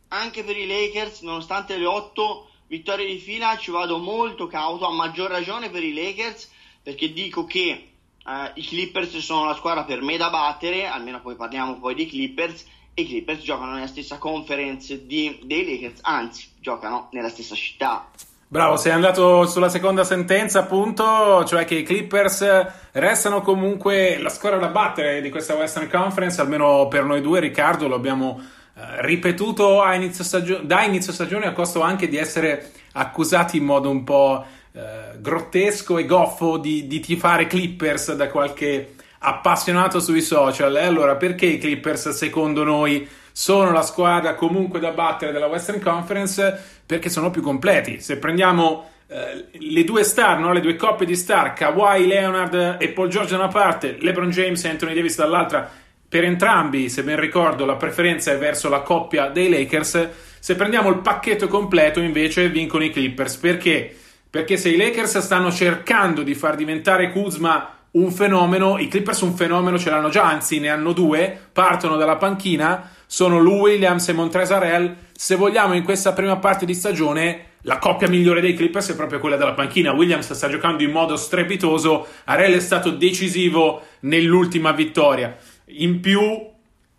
anche 0.08 0.46
per 0.46 0.56
i 0.56 0.66
Lakers, 0.66 1.24
nonostante 1.24 1.76
le 1.76 1.86
8 1.86 2.52
vittorie 2.68 3.06
di 3.06 3.18
fila 3.18 3.58
ci 3.58 3.72
vado 3.72 3.98
molto 3.98 4.48
cauto, 4.48 4.86
a 4.86 4.94
maggior 4.94 5.30
ragione 5.30 5.70
per 5.70 5.84
i 5.84 5.94
Lakers, 5.94 6.52
perché 6.82 7.12
dico 7.14 7.46
che 7.46 7.90
uh, 8.24 8.32
i 8.54 8.66
Clippers 8.66 9.18
sono 9.18 9.46
la 9.46 9.56
squadra 9.56 9.84
per 9.84 10.02
me 10.02 10.18
da 10.18 10.30
battere, 10.30 10.88
almeno 10.88 11.22
poi 11.22 11.36
parliamo 11.36 11.80
poi 11.80 11.96
dei 11.96 12.08
Clippers, 12.08 12.66
e 12.94 13.02
i 13.02 13.08
Clippers 13.08 13.42
giocano 13.42 13.74
nella 13.74 13.88
stessa 13.88 14.18
conference 14.18 15.06
di, 15.06 15.40
dei 15.44 15.66
Lakers, 15.66 16.00
anzi 16.04 16.48
giocano 16.60 17.10
nella 17.12 17.30
stessa 17.30 17.56
città. 17.56 18.10
Bravo, 18.48 18.78
sei 18.78 18.92
andato 18.92 19.48
sulla 19.48 19.70
seconda 19.70 20.04
sentenza, 20.04 20.60
appunto, 20.60 21.44
cioè 21.46 21.66
che 21.66 21.76
i 21.76 21.84
Clippers 21.84 22.92
restano 22.92 23.42
comunque 23.42 24.20
la 24.20 24.30
squadra 24.30 24.60
da 24.60 24.68
battere 24.68 25.20
di 25.20 25.30
questa 25.30 25.56
Western 25.56 25.90
Conference, 25.90 26.40
almeno 26.40 26.88
per 26.88 27.04
noi 27.04 27.22
due, 27.22 27.40
Riccardo, 27.40 27.88
lo 27.88 27.96
abbiamo 27.96 28.40
eh, 28.40 28.55
ripetuto 28.76 29.84
inizio 29.94 30.24
stagio- 30.24 30.62
da 30.62 30.84
inizio 30.84 31.14
stagione 31.14 31.46
a 31.46 31.54
costo 31.54 31.82
anche 31.82 32.08
di 32.08 32.18
essere 32.18 32.72
accusati 32.94 33.58
in 33.58 33.64
modo 33.64 33.90
un 33.90 34.04
po' 34.04 34.46
eh, 34.74 35.18
grottesco 35.20 35.98
e 35.98 36.06
goffo 36.06 36.58
di, 36.58 36.86
di 36.88 37.00
tifare 37.00 37.48
Clippers 37.48 38.14
da 38.14 38.28
qualche 38.28 38.96
appassionato 39.20 40.00
sui 40.00 40.22
social. 40.22 40.76
E 40.76 40.84
allora, 40.84 41.16
perché 41.16 41.46
i 41.46 41.58
Clippers, 41.58 42.10
secondo 42.10 42.64
noi, 42.64 43.08
sono 43.32 43.72
la 43.72 43.82
squadra 43.82 44.36
comunque 44.36 44.80
da 44.80 44.92
battere 44.92 45.32
della 45.32 45.48
Western 45.48 45.82
Conference? 45.82 46.62
Perché 46.86 47.10
sono 47.10 47.32
più 47.32 47.42
completi. 47.42 48.00
Se 48.02 48.18
prendiamo 48.18 48.90
eh, 49.08 49.46
le 49.52 49.84
due 49.84 50.04
star, 50.04 50.40
no? 50.40 50.52
le 50.52 50.62
due 50.62 50.76
coppie 50.76 51.06
di 51.06 51.16
star, 51.16 51.54
Kawhi 51.54 52.06
Leonard 52.06 52.78
e 52.80 52.90
Paul 52.90 53.08
George 53.08 53.32
da 53.32 53.44
una 53.44 53.48
parte, 53.48 53.98
LeBron 54.00 54.30
James 54.30 54.64
e 54.64 54.70
Anthony 54.70 54.94
Davis 54.94 55.16
dall'altra, 55.16 55.70
per 56.08 56.24
entrambi, 56.24 56.90
se 56.90 57.04
ben 57.04 57.20
ricordo, 57.20 57.66
la 57.66 57.76
preferenza 57.76 58.32
è 58.32 58.38
verso 58.38 58.70
la 58.70 58.82
coppia 58.82 59.28
dei 59.28 59.50
Lakers. 59.50 60.10
Se 60.40 60.56
prendiamo 60.56 60.90
il 60.90 61.00
pacchetto 61.00 61.48
completo, 61.48 62.00
invece, 62.00 62.50
vincono 62.50 62.84
i 62.84 62.92
Clippers. 62.92 63.38
Perché? 63.38 63.96
Perché 64.30 64.58
se 64.58 64.70
i 64.70 64.78
Lakers 64.78 65.18
stanno 65.20 65.52
cercando 65.52 66.22
di 66.22 66.36
far 66.36 66.56
diventare 66.56 67.12
Kuzma 67.12 67.70
un 67.92 68.12
fenomeno, 68.12 68.78
i 68.78 68.88
Clippers 68.88 69.22
un 69.22 69.34
fenomeno 69.34 69.78
ce 69.78 69.90
l'hanno 69.90 70.10
già, 70.10 70.26
anzi 70.26 70.60
ne 70.60 70.70
hanno 70.70 70.92
due, 70.92 71.38
partono 71.52 71.96
dalla 71.96 72.18
panchina, 72.18 72.92
sono 73.06 73.40
Lou 73.40 73.62
Williams 73.62 74.10
e 74.10 74.14
Montrezarel. 74.14 74.96
Se 75.14 75.36
vogliamo 75.36 75.74
in 75.74 75.84
questa 75.84 76.14
prima 76.14 76.38
parte 76.38 76.66
di 76.66 76.74
stagione 76.74 77.54
la 77.62 77.80
coppia 77.80 78.08
migliore 78.08 78.42
dei 78.42 78.54
Clippers 78.54 78.92
è 78.92 78.96
proprio 78.96 79.20
quella 79.20 79.38
della 79.38 79.54
panchina. 79.54 79.92
Williams 79.92 80.32
sta 80.34 80.50
giocando 80.50 80.84
in 80.84 80.92
modo 80.92 81.16
strepitoso, 81.16 82.06
Arel 82.26 82.54
è 82.54 82.60
stato 82.60 82.92
decisivo 82.92 83.82
nell'ultima 84.02 84.72
vittoria. 84.72 85.36
In 85.70 86.00
più, 86.00 86.22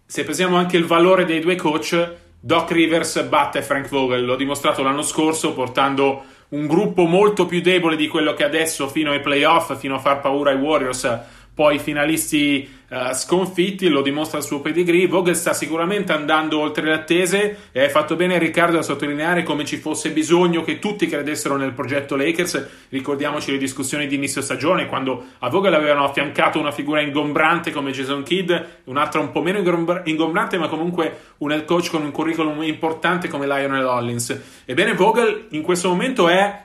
se 0.05 0.25
pensiamo 0.25 0.57
anche 0.57 0.77
il 0.77 0.85
valore 0.85 1.25
dei 1.25 1.41
due 1.41 1.55
coach, 1.55 2.15
Doc 2.41 2.73
Rivers 2.73 3.23
batte 3.23 3.63
Frank 3.63 3.89
Vogel, 3.89 4.25
l'ho 4.25 4.37
dimostrato 4.37 4.83
l'anno 4.83 5.03
scorso 5.03 5.53
portando 5.53 6.25
un 6.49 6.67
gruppo 6.67 7.05
molto 7.05 7.47
più 7.47 7.61
debole 7.61 7.97
di 7.97 8.09
quello 8.09 8.35
che 8.35 8.45
adesso 8.45 8.89
fino 8.89 9.13
ai 9.13 9.21
playoff, 9.21 9.77
fino 9.77 9.95
a 9.95 9.99
far 9.99 10.21
paura 10.21 10.51
ai 10.51 10.57
Warriors, 10.57 11.21
poi 11.57 11.79
finalisti 11.79 12.69
uh, 12.91 13.15
sconfitti, 13.15 13.89
lo 13.89 14.03
dimostra 14.03 14.37
il 14.37 14.45
suo 14.45 14.61
pedigree. 14.61 15.07
Vogel 15.07 15.35
sta 15.35 15.55
sicuramente 15.55 16.13
andando 16.13 16.59
oltre 16.59 16.85
le 16.85 16.93
attese 16.93 17.71
e 17.73 17.81
hai 17.81 17.89
fatto 17.89 18.15
bene 18.15 18.37
Riccardo 18.37 18.79
a 18.79 18.83
sottolineare 18.83 19.43
come 19.43 19.65
ci 19.65 19.79
fosse 19.79 20.11
bisogno 20.11 20.63
che 20.63 20.79
tutti 20.79 21.07
credessero 21.07 21.57
nel 21.57 21.73
progetto 21.73 22.15
Lakers. 22.15 22.69
Ricordiamoci 22.91 23.53
le 23.53 23.57
discussioni 23.57 24.07
di 24.07 24.17
inizio 24.17 24.43
stagione 24.43 24.85
quando 24.85 25.29
a 25.39 25.49
Vogel 25.49 25.73
avevano 25.73 26.05
affiancato 26.05 26.61
una 26.61 26.73
figura 26.73 27.01
ingombrante 27.01 27.71
come 27.71 27.91
Jason 27.91 28.23
Kidd, 28.23 28.53
un'altra 28.85 29.21
un 29.21 29.33
po' 29.33 29.41
meno 29.41 29.59
ingombrante 30.05 30.59
ma 30.59 30.69
comunque 30.69 31.21
un 31.39 31.53
head 31.53 31.65
coach 31.65 31.89
con 31.89 32.03
un 32.03 32.11
curriculum 32.11 32.63
importante 32.65 33.29
come 33.29 33.47
Lionel 33.47 33.87
Hollins. 33.87 34.43
Ebbene 34.67 34.93
Vogel 34.93 35.47
in 35.53 35.63
questo 35.63 35.89
momento 35.89 36.29
è 36.29 36.65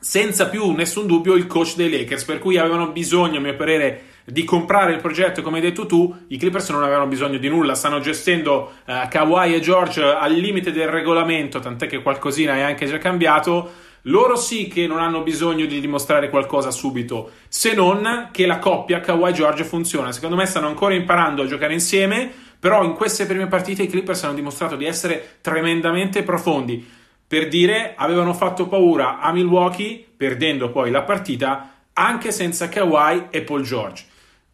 senza 0.00 0.48
più 0.48 0.70
nessun 0.72 1.06
dubbio 1.06 1.34
il 1.34 1.46
coach 1.46 1.74
dei 1.74 1.90
Lakers, 1.90 2.24
per 2.24 2.38
cui 2.38 2.56
avevano 2.56 2.88
bisogno, 2.88 3.38
a 3.38 3.40
mio 3.40 3.56
parere, 3.56 4.02
di 4.30 4.44
comprare 4.44 4.92
il 4.92 5.00
progetto, 5.00 5.40
come 5.40 5.56
hai 5.56 5.62
detto 5.62 5.86
tu, 5.86 6.14
i 6.28 6.36
Clippers 6.36 6.68
non 6.70 6.82
avevano 6.82 7.06
bisogno 7.06 7.38
di 7.38 7.48
nulla, 7.48 7.74
stanno 7.74 7.98
gestendo 7.98 8.72
uh, 8.84 9.08
Kawhi 9.08 9.54
e 9.54 9.60
George 9.60 10.02
al 10.02 10.32
limite 10.32 10.70
del 10.70 10.88
regolamento, 10.88 11.60
tant'è 11.60 11.86
che 11.86 12.02
qualcosina 12.02 12.56
è 12.56 12.60
anche 12.60 12.86
già 12.86 12.98
cambiato. 12.98 13.86
Loro 14.02 14.36
sì 14.36 14.68
che 14.68 14.86
non 14.86 15.00
hanno 15.00 15.22
bisogno 15.22 15.66
di 15.66 15.80
dimostrare 15.80 16.30
qualcosa 16.30 16.70
subito, 16.70 17.30
se 17.48 17.74
non 17.74 18.28
che 18.30 18.46
la 18.46 18.58
coppia 18.58 19.00
Kawhi 19.00 19.32
George 19.32 19.64
funziona. 19.64 20.12
Secondo 20.12 20.36
me 20.36 20.46
stanno 20.46 20.68
ancora 20.68 20.94
imparando 20.94 21.42
a 21.42 21.46
giocare 21.46 21.72
insieme, 21.72 22.30
però 22.58 22.84
in 22.84 22.92
queste 22.92 23.26
prime 23.26 23.46
partite 23.46 23.82
i 23.82 23.88
Clippers 23.88 24.24
hanno 24.24 24.34
dimostrato 24.34 24.76
di 24.76 24.84
essere 24.84 25.38
tremendamente 25.40 26.22
profondi. 26.22 26.86
Per 27.26 27.48
dire, 27.48 27.94
avevano 27.96 28.32
fatto 28.34 28.68
paura 28.68 29.20
a 29.20 29.32
Milwaukee, 29.32 30.04
perdendo 30.16 30.70
poi 30.70 30.90
la 30.90 31.02
partita, 31.02 31.72
anche 31.92 32.30
senza 32.30 32.68
Kawhi 32.68 33.26
e 33.30 33.42
Paul 33.42 33.62
George. 33.62 34.07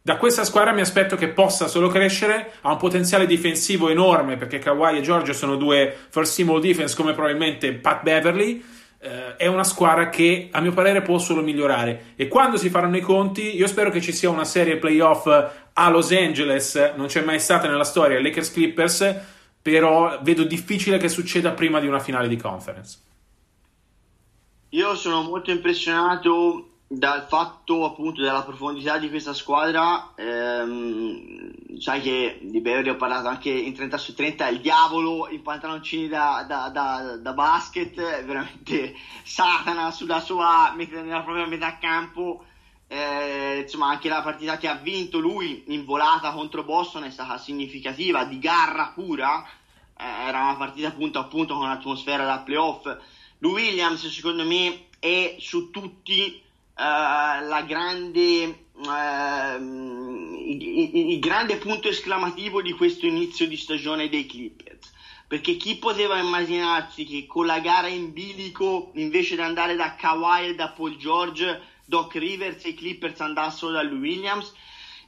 Da 0.06 0.18
questa 0.18 0.44
squadra 0.44 0.72
mi 0.72 0.82
aspetto 0.82 1.16
che 1.16 1.28
possa 1.28 1.66
solo 1.66 1.88
crescere, 1.88 2.56
ha 2.60 2.72
un 2.72 2.76
potenziale 2.76 3.24
difensivo 3.24 3.88
enorme 3.88 4.36
perché 4.36 4.58
Kawhi 4.58 4.98
e 4.98 5.00
Giorgio 5.00 5.32
sono 5.32 5.56
due 5.56 5.96
first 6.10 6.36
team 6.36 6.50
all 6.50 6.60
defense 6.60 6.94
come 6.94 7.14
probabilmente 7.14 7.72
Pat 7.72 8.02
Beverly. 8.02 8.62
Eh, 8.98 9.36
è 9.36 9.46
una 9.46 9.64
squadra 9.64 10.10
che 10.10 10.50
a 10.52 10.60
mio 10.60 10.72
parere 10.72 11.00
può 11.00 11.16
solo 11.16 11.40
migliorare 11.40 12.12
e 12.16 12.28
quando 12.28 12.58
si 12.58 12.68
faranno 12.68 12.98
i 12.98 13.00
conti 13.00 13.56
io 13.56 13.66
spero 13.66 13.88
che 13.88 14.02
ci 14.02 14.12
sia 14.12 14.28
una 14.28 14.44
serie 14.44 14.76
playoff 14.76 15.26
a 15.26 15.88
Los 15.88 16.12
Angeles, 16.12 16.92
non 16.96 17.06
c'è 17.06 17.24
mai 17.24 17.40
stata 17.40 17.66
nella 17.66 17.82
storia, 17.84 18.20
Lakers 18.20 18.52
Clippers, 18.52 19.16
però 19.62 20.18
vedo 20.20 20.44
difficile 20.44 20.98
che 20.98 21.08
succeda 21.08 21.52
prima 21.52 21.80
di 21.80 21.86
una 21.86 21.98
finale 21.98 22.28
di 22.28 22.36
conference. 22.36 22.98
Io 24.68 24.94
sono 24.96 25.22
molto 25.22 25.50
impressionato 25.50 26.73
dal 26.86 27.26
fatto 27.28 27.84
appunto 27.84 28.20
della 28.20 28.42
profondità 28.42 28.98
di 28.98 29.08
questa 29.08 29.32
squadra, 29.32 30.12
ehm, 30.14 31.78
sai 31.78 32.00
che 32.02 32.38
di 32.42 32.60
Beverly 32.60 32.90
ho 32.90 32.96
parlato 32.96 33.28
anche 33.28 33.50
in 33.50 33.74
30 33.74 33.96
su 33.96 34.14
30, 34.14 34.48
il 34.48 34.60
diavolo 34.60 35.28
in 35.28 35.42
pantaloncini 35.42 36.08
da, 36.08 36.44
da, 36.46 36.68
da, 36.68 37.16
da 37.16 37.32
basket, 37.32 37.94
veramente 38.24 38.94
Satana 39.22 39.90
sulla 39.90 40.20
sua, 40.20 40.74
nella 40.76 41.22
propria 41.22 41.46
metà 41.46 41.78
campo. 41.78 42.44
Eh, 42.86 43.60
insomma, 43.62 43.88
anche 43.88 44.08
la 44.08 44.22
partita 44.22 44.58
che 44.58 44.68
ha 44.68 44.74
vinto 44.74 45.18
lui 45.18 45.64
in 45.68 45.84
volata 45.84 46.32
contro 46.32 46.64
Boston 46.64 47.04
è 47.04 47.10
stata 47.10 47.38
significativa, 47.38 48.24
di 48.24 48.38
garra 48.38 48.92
pura. 48.94 49.44
Eh, 49.96 50.26
era 50.26 50.42
una 50.42 50.56
partita 50.56 50.90
punto 50.92 51.18
a 51.18 51.26
con 51.26 51.48
un'atmosfera 51.50 52.24
da 52.24 52.40
playoff. 52.40 52.84
Lui 53.38 53.62
Williams, 53.62 54.06
secondo 54.08 54.44
me, 54.44 54.88
è 55.00 55.36
su 55.38 55.70
tutti 55.70 56.43
la 56.76 57.64
grande, 57.66 58.66
uh, 58.72 59.62
il, 60.46 61.12
il 61.12 61.18
grande 61.20 61.56
punto 61.56 61.88
esclamativo 61.88 62.62
di 62.62 62.72
questo 62.72 63.06
inizio 63.06 63.46
di 63.46 63.56
stagione 63.56 64.08
dei 64.08 64.26
Clippers. 64.26 64.92
Perché 65.26 65.56
chi 65.56 65.76
poteva 65.76 66.18
immaginarsi 66.18 67.04
che 67.04 67.26
con 67.26 67.46
la 67.46 67.58
gara 67.60 67.88
in 67.88 68.12
bilico, 68.12 68.92
invece 68.94 69.36
di 69.36 69.40
andare 69.40 69.74
da 69.74 69.94
Kawhi 69.94 70.48
e 70.48 70.54
da 70.54 70.68
Paul 70.68 70.96
George, 70.96 71.62
Doc 71.84 72.14
Rivers 72.14 72.64
e 72.64 72.70
i 72.70 72.74
Clippers 72.74 73.20
andassero 73.20 73.72
da 73.72 73.82
lui 73.82 73.98
Williams? 73.98 74.52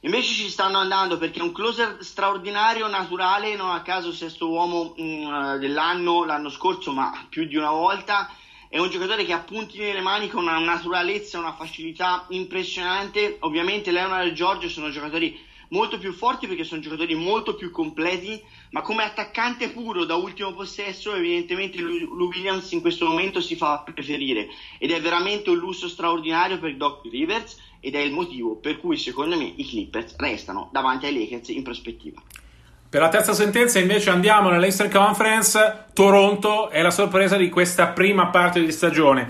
Invece 0.01 0.33
ci 0.33 0.49
stanno 0.49 0.77
andando 0.77 1.17
perché 1.17 1.39
è 1.39 1.43
un 1.43 1.51
closer 1.51 1.97
straordinario, 2.01 2.87
naturale, 2.87 3.55
non 3.55 3.71
a 3.71 3.81
caso 3.81 4.11
sesto 4.11 4.49
uomo 4.49 4.93
mh, 4.95 5.03
mm, 5.03 5.55
dell'anno, 5.57 6.23
l'anno 6.23 6.49
scorso, 6.49 6.91
ma 6.91 7.25
più 7.29 7.45
di 7.45 7.55
una 7.55 7.71
volta 7.71 8.29
è 8.69 8.79
un 8.79 8.89
giocatore 8.89 9.23
che 9.23 9.33
ha 9.33 9.39
punti 9.39 9.79
nelle 9.79 10.01
mani 10.01 10.27
con 10.27 10.43
una 10.43 10.59
naturalezza, 10.59 11.39
una 11.39 11.53
facilità 11.53 12.25
impressionante. 12.29 13.37
Ovviamente 13.41 13.91
Leonard 13.91 14.27
e 14.27 14.33
Giorgio 14.33 14.67
sono 14.69 14.89
giocatori 14.89 15.39
molto 15.69 15.97
più 15.97 16.13
forti 16.13 16.47
perché 16.47 16.63
sono 16.63 16.81
giocatori 16.81 17.15
molto 17.15 17.55
più 17.55 17.71
completi, 17.71 18.41
ma 18.71 18.81
come 18.81 19.03
attaccante 19.03 19.69
puro 19.69 20.05
da 20.05 20.15
ultimo 20.15 20.53
possesso, 20.53 21.13
evidentemente 21.13 21.79
Lou 21.79 22.27
Williams 22.27 22.71
in 22.71 22.81
questo 22.81 23.05
momento 23.05 23.41
si 23.41 23.55
fa 23.55 23.79
preferire 23.79 24.47
ed 24.77 24.91
è 24.91 25.01
veramente 25.01 25.49
un 25.49 25.57
lusso 25.57 25.87
straordinario 25.87 26.59
per 26.59 26.75
Doc 26.75 27.05
Rivers 27.09 27.57
ed 27.79 27.95
è 27.95 27.99
il 27.99 28.11
motivo 28.11 28.55
per 28.55 28.79
cui 28.79 28.97
secondo 28.97 29.37
me 29.37 29.53
i 29.55 29.65
Clippers 29.65 30.15
restano 30.17 30.69
davanti 30.71 31.05
ai 31.05 31.13
Lakers 31.13 31.49
in 31.49 31.63
prospettiva. 31.63 32.21
Per 32.89 33.01
la 33.01 33.09
terza 33.09 33.33
sentenza 33.33 33.79
invece 33.79 34.11
andiamo 34.11 34.49
nell'Eastern 34.49 34.89
Conference, 34.89 35.87
Toronto 35.91 36.69
è 36.69 36.81
la 36.81 36.89
sorpresa 36.89 37.35
di 37.35 37.49
questa 37.49 37.87
prima 37.87 38.27
parte 38.27 38.61
di 38.63 38.71
stagione. 38.71 39.29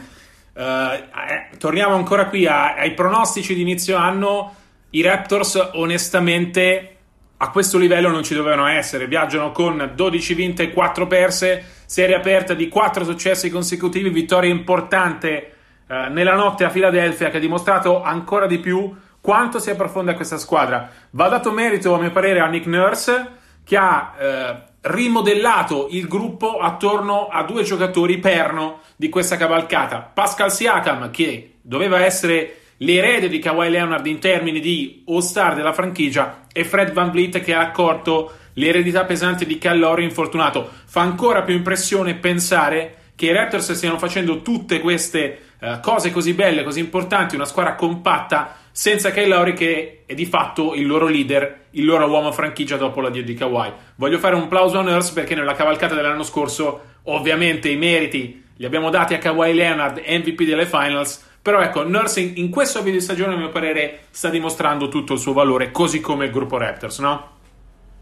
Uh, 0.54 0.62
eh, 0.62 1.58
torniamo 1.58 1.96
ancora 1.96 2.28
qui 2.28 2.46
a, 2.46 2.76
ai 2.76 2.94
pronostici 2.94 3.56
di 3.56 3.62
inizio 3.62 3.98
anno, 3.98 4.54
i 4.92 5.02
Raptors 5.02 5.72
onestamente 5.74 6.98
a 7.38 7.50
questo 7.50 7.80
livello 7.80 8.10
non 8.10 8.22
ci 8.22 8.36
dovevano 8.36 8.68
essere, 8.68 9.08
viaggiano 9.08 9.52
con 9.52 9.92
12 9.96 10.34
vinte 10.36 10.64
e 10.64 10.72
4 10.72 11.08
perse, 11.08 11.66
serie 11.88 12.16
aperta 12.16 12.54
di 12.54 12.68
4 12.68 13.04
successi 13.06 13.50
consecutivi, 13.50 14.10
vittoria 14.10 14.52
importante 14.52 15.54
uh, 15.88 16.12
nella 16.12 16.36
notte 16.36 16.64
a 16.64 16.70
Filadelfia 16.70 17.32
che 17.32 17.38
ha 17.38 17.40
dimostrato 17.40 18.04
ancora 18.04 18.46
di 18.46 18.60
più 18.60 18.96
quanto 19.20 19.58
sia 19.58 19.74
profonda 19.74 20.14
questa 20.14 20.38
squadra. 20.38 20.92
Va 21.10 21.28
dato 21.28 21.52
merito 21.52 21.96
a 21.96 22.00
mio 22.00 22.12
parere 22.12 22.40
a 22.40 22.46
Nick 22.46 22.68
Nurse 22.68 23.37
che 23.68 23.76
ha 23.76 24.16
eh, 24.18 24.56
rimodellato 24.82 25.90
il 25.92 26.08
gruppo 26.08 26.60
attorno 26.60 27.28
a 27.28 27.44
due 27.44 27.64
giocatori 27.64 28.18
perno 28.18 28.80
di 28.96 29.10
questa 29.10 29.36
cavalcata. 29.36 30.00
Pascal 30.00 30.54
Siakam, 30.54 31.12
che 31.12 31.56
doveva 31.62 32.04
essere 32.04 32.60
l'erede 32.78 33.28
di 33.28 33.40
Kawhi 33.40 33.70
Leonard 33.70 34.06
in 34.06 34.20
termini 34.20 34.62
di 34.62 35.04
all-star 35.08 35.54
della 35.54 35.74
franchigia 35.74 36.46
e 36.54 36.64
Fred 36.64 36.94
Van 36.94 37.12
Vliet 37.12 37.42
che 37.42 37.54
ha 37.54 37.60
accorto 37.60 38.32
l'eredità 38.54 39.04
pesante 39.04 39.46
di 39.46 39.58
Callori 39.58 40.06
infortunato. 40.06 40.70
Fa 40.86 41.02
ancora 41.02 41.42
più 41.42 41.54
impressione 41.54 42.16
pensare 42.16 42.96
che 43.16 43.26
i 43.26 43.34
Raptors 43.34 43.74
stiano 43.74 43.98
facendo 43.98 44.42
tutte 44.42 44.80
queste 44.80 45.40
uh, 45.60 45.80
cose 45.82 46.12
così 46.12 46.34
belle, 46.34 46.64
così 46.64 46.80
importanti, 46.80 47.36
una 47.36 47.46
squadra 47.46 47.76
compatta, 47.76 48.56
senza 48.78 49.10
Kyle 49.10 49.26
Lowry 49.26 49.54
che 49.54 50.04
è 50.06 50.14
di 50.14 50.28
fatto 50.28 50.76
il 50.76 50.86
loro 50.86 51.08
leader, 51.08 51.70
il 51.72 51.84
loro 51.84 52.08
uomo 52.08 52.32
franchigia 52.32 52.78
dopo 52.78 53.02
l'addio 53.02 53.24
di 53.24 53.34
Kawhi. 53.34 53.74
Voglio 53.96 54.20
fare 54.20 54.36
un 54.36 54.48
plauso 54.48 54.78
a 54.78 54.84
Nurse 54.84 55.14
perché 55.14 55.34
nella 55.34 55.56
cavalcata 55.56 55.96
dell'anno 55.96 56.22
scorso 56.22 56.82
ovviamente 57.06 57.70
i 57.70 57.76
meriti 57.76 58.46
li 58.56 58.66
abbiamo 58.66 58.92
dati 58.92 59.16
a 59.16 59.18
Kawhi 59.18 59.56
Leonard, 59.56 60.04
MVP 60.08 60.44
delle 60.44 60.68
finals, 60.68 61.26
però 61.42 61.60
ecco, 61.62 61.88
Nursing 61.88 62.38
in 62.38 62.52
questo 62.52 62.84
video 62.84 63.00
di 63.00 63.04
stagione, 63.04 63.34
a 63.34 63.38
mio 63.38 63.50
parere, 63.50 64.06
sta 64.12 64.30
dimostrando 64.30 64.90
tutto 64.90 65.14
il 65.14 65.20
suo 65.20 65.34
valore, 65.34 65.72
così 65.72 66.00
come 66.00 66.26
il 66.26 66.32
gruppo 66.32 66.58
Raptors, 66.58 67.00
no? 67.00 67.32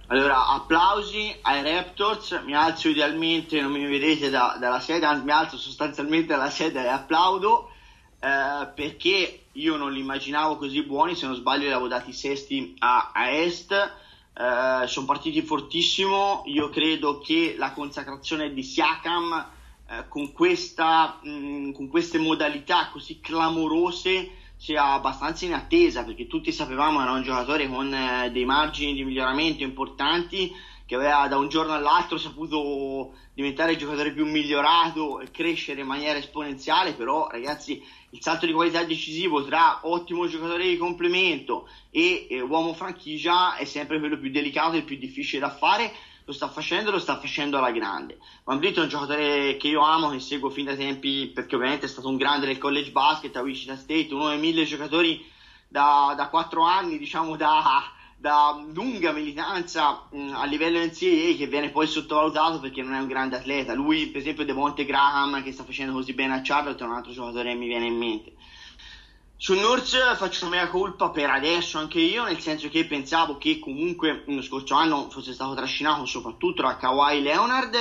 Allora, 0.08 0.46
applausi 0.48 1.34
ai 1.44 1.63
Raptors, 1.63 2.41
mi 2.44 2.53
alzo 2.53 2.89
idealmente, 2.89 3.62
non 3.62 3.72
mi 3.72 3.86
vedete 3.86 4.29
da, 4.29 4.58
dalla 4.60 4.82
sedia, 4.82 5.13
mi 5.13 5.32
alzo 5.32 5.55
sostanzialmente 5.55 6.34
dalla 6.34 6.50
sedia 6.50 6.84
e 6.84 6.88
applaudo, 6.88 7.70
eh, 8.20 8.67
perché 8.75 9.39
io 9.55 9.77
non 9.77 9.91
li 9.91 10.00
immaginavo 10.00 10.57
così 10.57 10.81
buoni, 10.83 11.15
se 11.15 11.25
non 11.25 11.35
sbaglio 11.35 11.65
li 11.65 11.71
avevo 11.71 11.88
dati 11.88 12.13
sesti 12.13 12.75
a, 12.79 13.12
a 13.13 13.29
Est, 13.29 13.71
eh, 13.71 14.88
sono 14.88 15.05
partiti 15.05 15.41
fortissimo, 15.41 16.43
io 16.45 16.69
credo 16.69 17.19
che 17.19 17.55
la 17.57 17.71
consacrazione 17.71 18.53
di 18.53 18.63
Siakam 18.63 19.47
eh, 19.88 20.07
con, 20.07 20.31
questa, 20.33 21.19
mh, 21.21 21.29
mm, 21.29 21.71
con 21.71 21.88
queste 21.88 22.17
modalità 22.17 22.89
così 22.91 23.19
clamorose 23.19 24.31
sia 24.57 24.93
abbastanza 24.93 25.45
in 25.45 25.53
attesa 25.53 26.03
perché 26.03 26.27
tutti 26.27 26.51
sapevamo 26.51 26.97
che 26.97 27.03
era 27.03 27.12
un 27.12 27.24
giocatore 27.24 27.67
con 27.67 27.93
eh, 27.93 28.31
dei 28.31 28.45
margini 28.45 28.93
di 28.93 29.03
miglioramento 29.03 29.63
importanti 29.63 30.51
che 30.86 30.96
aveva 30.96 31.27
da 31.27 31.38
un 31.38 31.50
giorno 31.50 31.74
all'altro 31.74 32.18
saputo 32.18 33.13
diventare 33.34 33.74
il 33.74 33.77
giocatore 33.77 34.13
più 34.13 34.25
migliorato 34.25 35.20
e 35.20 35.32
crescere 35.32 35.82
in 35.82 35.88
maniera 35.88 36.18
esponenziale 36.18 36.94
però 36.94 37.27
ragazzi 37.27 37.84
il 38.12 38.22
salto 38.22 38.46
di 38.46 38.54
qualità 38.54 38.84
decisivo 38.84 39.44
tra 39.44 39.80
ottimo 39.84 40.27
giocatore 40.27 40.68
di 40.68 40.77
complemento 40.77 41.68
e, 41.89 42.27
e 42.30 42.39
uomo 42.42 42.74
franchigia 42.74 43.56
è 43.56 43.65
sempre 43.65 44.00
quello 44.00 44.18
più 44.18 44.30
delicato 44.30 44.77
e 44.77 44.84
più 44.84 44.98
difficile 44.98 45.42
da 45.42 45.50
fare 45.50 45.92
lo 46.25 46.34
sta 46.34 46.50
facendo 46.50 46.92
lo 46.92 47.00
sta 47.00 47.20
facendo 47.20 47.58
alla 47.58 47.72
grande. 47.72 48.18
Van 48.44 48.58
Vliet 48.58 48.77
è 48.77 48.82
un 48.82 48.88
giocatore 48.88 49.58
che 49.58 49.68
io 49.68 49.82
amo, 49.82 50.10
che 50.10 50.20
seguo 50.20 50.50
fin 50.50 50.65
da 50.65 50.75
tempi 50.75 51.27
perché 51.27 51.56
ovviamente 51.56 51.86
è 51.86 51.89
stato 51.89 52.10
un 52.10 52.18
grande 52.18 52.48
del 52.48 52.58
college 52.58 52.92
basket 52.92 53.36
a 53.36 53.42
Wichita 53.42 53.75
State, 53.75 54.12
uno 54.12 54.30
dei 54.30 54.39
mille 54.39 54.65
giocatori 54.65 55.24
da, 55.68 56.27
4 56.32 56.63
anni, 56.63 56.98
diciamo 56.98 57.36
da, 57.36 57.84
da 58.17 58.63
lunga 58.74 59.12
militanza 59.12 60.07
mh, 60.10 60.31
a 60.34 60.45
livello 60.45 60.79
NCAA 60.79 61.36
che 61.38 61.48
viene 61.48 61.69
poi 61.69 61.88
sottovalutato 61.88 62.60
perché 62.60 62.81
non 62.81 62.93
è 62.93 63.00
un 63.00 63.07
grande 63.07 63.36
atleta. 63.36 63.74
Lui, 63.74 64.07
per 64.07 64.22
esempio, 64.22 64.45
Devonte 64.45 64.86
Graham 64.86 65.43
che 65.43 65.51
sta 65.51 65.63
facendo 65.63 65.93
così 65.93 66.13
bene 66.13 66.34
a 66.34 66.41
Charlotte 66.41 66.84
è 66.84 66.88
un 66.88 66.93
altro 66.93 67.12
giocatore 67.12 67.51
che 67.51 67.57
mi 67.57 67.67
viene 67.67 67.88
in 67.88 67.98
mente. 67.98 68.34
Su 69.38 69.53
Nurse 69.53 70.00
faccio 70.15 70.48
mea 70.48 70.69
colpa 70.69 71.10
per 71.10 71.29
adesso 71.29 71.77
anche 71.77 72.00
io, 72.00 72.24
nel 72.24 72.39
senso 72.39 72.69
che 72.69 72.86
pensavo 72.86 73.38
che 73.38 73.60
comunque 73.60 74.24
lo 74.27 74.41
scorso 74.41 74.75
anno 74.75 75.10
fosse 75.10 75.34
stato 75.34 75.53
trascinato 75.53 76.05
soprattutto 76.05 76.62
da 76.62 76.77
Kawhi 76.77 77.22
Leonard 77.22 77.75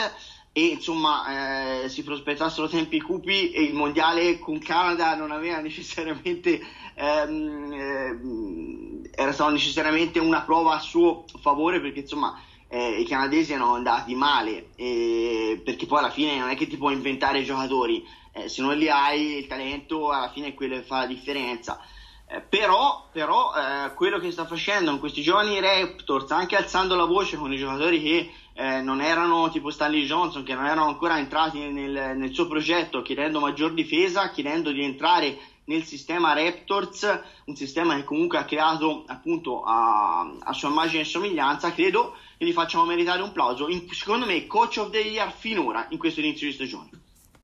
e 0.56 0.66
insomma 0.66 1.82
eh, 1.82 1.88
si 1.88 2.02
prospettassero 2.02 2.68
tempi 2.68 3.00
cupi 3.00 3.50
e 3.50 3.62
il 3.62 3.74
mondiale 3.74 4.38
con 4.38 4.58
Canada 4.58 5.14
non 5.14 5.30
aveva 5.30 5.58
necessariamente 5.60 6.60
ehm, 6.94 7.72
eh, 7.72 9.10
era 9.14 9.32
stata 9.32 9.50
necessariamente 9.50 10.18
una 10.18 10.42
prova 10.42 10.74
a 10.74 10.80
suo 10.80 11.24
favore 11.40 11.80
perché 11.80 12.00
insomma 12.00 12.40
eh, 12.68 13.00
i 13.00 13.04
canadesi 13.04 13.52
erano 13.52 13.74
andati 13.74 14.14
male 14.14 14.70
perché 14.76 15.86
poi 15.86 15.98
alla 15.98 16.10
fine 16.10 16.38
non 16.38 16.48
è 16.48 16.56
che 16.56 16.66
ti 16.66 16.76
puoi 16.76 16.94
inventare 16.94 17.40
i 17.40 17.44
giocatori 17.44 18.04
eh, 18.34 18.48
se 18.48 18.62
non 18.62 18.76
li 18.76 18.88
hai 18.88 19.38
il 19.38 19.46
talento 19.46 20.10
alla 20.10 20.28
fine 20.28 20.48
è 20.48 20.54
quello 20.54 20.76
che 20.76 20.82
fa 20.82 20.98
la 20.98 21.06
differenza. 21.06 21.80
Eh, 22.26 22.40
però, 22.40 23.08
però 23.12 23.52
eh, 23.54 23.94
quello 23.94 24.18
che 24.18 24.32
sta 24.32 24.44
facendo 24.44 24.90
in 24.90 24.98
questi 24.98 25.22
giovani 25.22 25.60
Raptors, 25.60 26.30
anche 26.32 26.56
alzando 26.56 26.96
la 26.96 27.04
voce 27.04 27.36
con 27.36 27.52
i 27.52 27.56
giocatori 27.56 28.02
che 28.02 28.32
eh, 28.54 28.80
non 28.80 29.00
erano 29.00 29.50
tipo 29.50 29.70
Stanley 29.70 30.04
Johnson, 30.04 30.42
che 30.42 30.54
non 30.54 30.64
erano 30.64 30.86
ancora 30.86 31.18
entrati 31.18 31.58
nel, 31.70 32.16
nel, 32.16 32.34
suo 32.34 32.48
progetto, 32.48 33.02
chiedendo 33.02 33.38
maggior 33.38 33.72
difesa, 33.72 34.30
chiedendo 34.30 34.72
di 34.72 34.82
entrare 34.82 35.38
nel 35.66 35.84
sistema 35.84 36.32
Raptors, 36.32 37.20
un 37.46 37.56
sistema 37.56 37.94
che 37.96 38.04
comunque 38.04 38.38
ha 38.38 38.44
creato 38.44 39.04
appunto 39.06 39.62
a, 39.62 40.20
a 40.40 40.52
sua 40.52 40.68
immagine 40.68 41.02
e 41.02 41.04
somiglianza, 41.04 41.72
credo 41.72 42.16
che 42.36 42.44
gli 42.44 42.52
facciamo 42.52 42.84
meritare 42.84 43.22
un 43.22 43.32
plauso. 43.32 43.68
In, 43.68 43.88
secondo 43.90 44.26
me, 44.26 44.46
coach 44.46 44.78
of 44.78 44.90
the 44.90 44.98
year 44.98 45.32
finora 45.32 45.86
in 45.90 45.98
questo 45.98 46.20
inizio 46.20 46.46
di 46.46 46.52
stagione. 46.52 46.90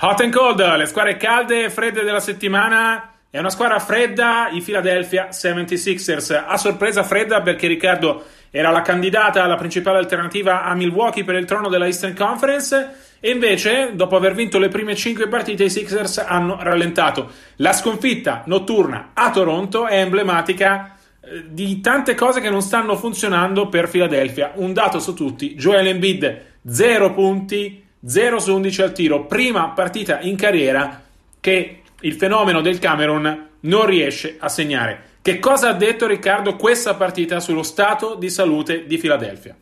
Hot 0.00 0.20
and 0.20 0.32
cold, 0.32 0.76
le 0.76 0.86
squadre 0.86 1.16
calde 1.16 1.64
e 1.64 1.70
fredde 1.70 2.02
della 2.02 2.18
settimana. 2.18 3.12
È 3.30 3.38
una 3.38 3.48
squadra 3.48 3.78
fredda, 3.78 4.48
i 4.50 4.60
Philadelphia 4.60 5.28
76ers. 5.30 6.44
A 6.46 6.56
sorpresa 6.56 7.04
fredda 7.04 7.42
perché 7.42 7.68
Riccardo 7.68 8.24
era 8.50 8.70
la 8.70 8.82
candidata, 8.82 9.46
la 9.46 9.54
principale 9.54 9.98
alternativa 9.98 10.64
a 10.64 10.74
Milwaukee 10.74 11.22
per 11.22 11.36
il 11.36 11.44
trono 11.44 11.68
della 11.68 11.86
Eastern 11.86 12.14
Conference. 12.14 13.16
E 13.20 13.30
invece, 13.30 13.92
dopo 13.94 14.16
aver 14.16 14.34
vinto 14.34 14.58
le 14.58 14.68
prime 14.68 14.96
5 14.96 15.28
partite, 15.28 15.64
i 15.64 15.70
Sixers 15.70 16.18
hanno 16.18 16.58
rallentato. 16.60 17.30
La 17.56 17.72
sconfitta 17.72 18.42
notturna 18.46 19.10
a 19.14 19.30
Toronto 19.30 19.86
è 19.86 20.00
emblematica 20.00 20.96
eh, 21.20 21.44
di 21.48 21.80
tante 21.80 22.16
cose 22.16 22.40
che 22.40 22.50
non 22.50 22.62
stanno 22.62 22.96
funzionando 22.96 23.68
per 23.68 23.88
Philadelphia. 23.88 24.52
Un 24.56 24.72
dato 24.72 24.98
su 24.98 25.14
tutti: 25.14 25.54
Joel 25.54 25.86
Embiid 25.86 26.40
0 26.66 27.12
punti, 27.12 27.83
0 28.06 28.38
su 28.38 28.54
11 28.54 28.82
al 28.82 28.92
tiro, 28.92 29.26
prima 29.26 29.70
partita 29.70 30.20
in 30.20 30.36
carriera 30.36 31.02
che 31.40 31.82
il 32.00 32.14
fenomeno 32.14 32.60
del 32.60 32.78
Cameron 32.78 33.48
non 33.60 33.86
riesce 33.86 34.36
a 34.38 34.48
segnare. 34.48 35.12
Che 35.22 35.38
cosa 35.38 35.70
ha 35.70 35.72
detto 35.72 36.06
Riccardo 36.06 36.56
questa 36.56 36.94
partita 36.96 37.40
sullo 37.40 37.62
stato 37.62 38.14
di 38.14 38.28
salute 38.28 38.86
di 38.86 38.98
Philadelphia? 38.98 39.56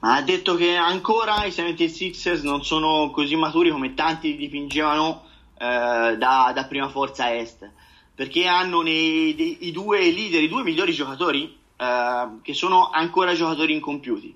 Ha 0.00 0.22
detto 0.22 0.54
che 0.54 0.76
ancora 0.76 1.44
i 1.44 1.50
76ers 1.50 2.42
non 2.42 2.62
sono 2.62 3.10
così 3.10 3.36
maturi 3.36 3.70
come 3.70 3.94
tanti 3.94 4.36
dipingevano 4.36 5.24
eh, 5.58 6.16
da, 6.18 6.52
da, 6.54 6.64
prima 6.68 6.88
forza 6.88 7.34
est, 7.34 7.70
perché 8.14 8.46
hanno 8.46 8.82
nei, 8.82 9.34
dei, 9.34 9.66
i 9.66 9.72
due 9.72 10.10
leader, 10.10 10.42
i 10.42 10.48
due 10.48 10.62
migliori 10.62 10.92
giocatori, 10.92 11.58
eh, 11.76 12.28
che 12.42 12.54
sono 12.54 12.90
ancora 12.90 13.34
giocatori 13.34 13.74
incompiuti. 13.74 14.34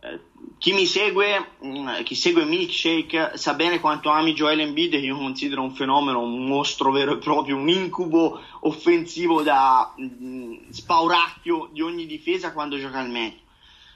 Eh, 0.00 0.20
chi 0.60 0.74
mi 0.74 0.84
segue, 0.84 1.52
mm, 1.64 2.02
chi 2.02 2.14
segue 2.14 2.44
Milkshake 2.44 3.38
sa 3.38 3.54
bene 3.54 3.80
quanto 3.80 4.10
ami 4.10 4.34
Joel 4.34 4.60
Embiid 4.60 4.90
che 4.90 4.98
io 4.98 5.16
considero 5.16 5.62
un 5.62 5.74
fenomeno, 5.74 6.20
un 6.20 6.44
mostro 6.44 6.92
vero 6.92 7.14
e 7.14 7.16
proprio, 7.16 7.56
un 7.56 7.70
incubo 7.70 8.38
offensivo 8.60 9.40
da 9.40 9.94
mh, 9.96 10.04
mm, 10.04 10.54
spauracchio 10.68 11.70
di 11.72 11.80
ogni 11.80 12.04
difesa 12.04 12.52
quando 12.52 12.76
gioca 12.76 12.98
al 12.98 13.08
meglio. 13.08 13.38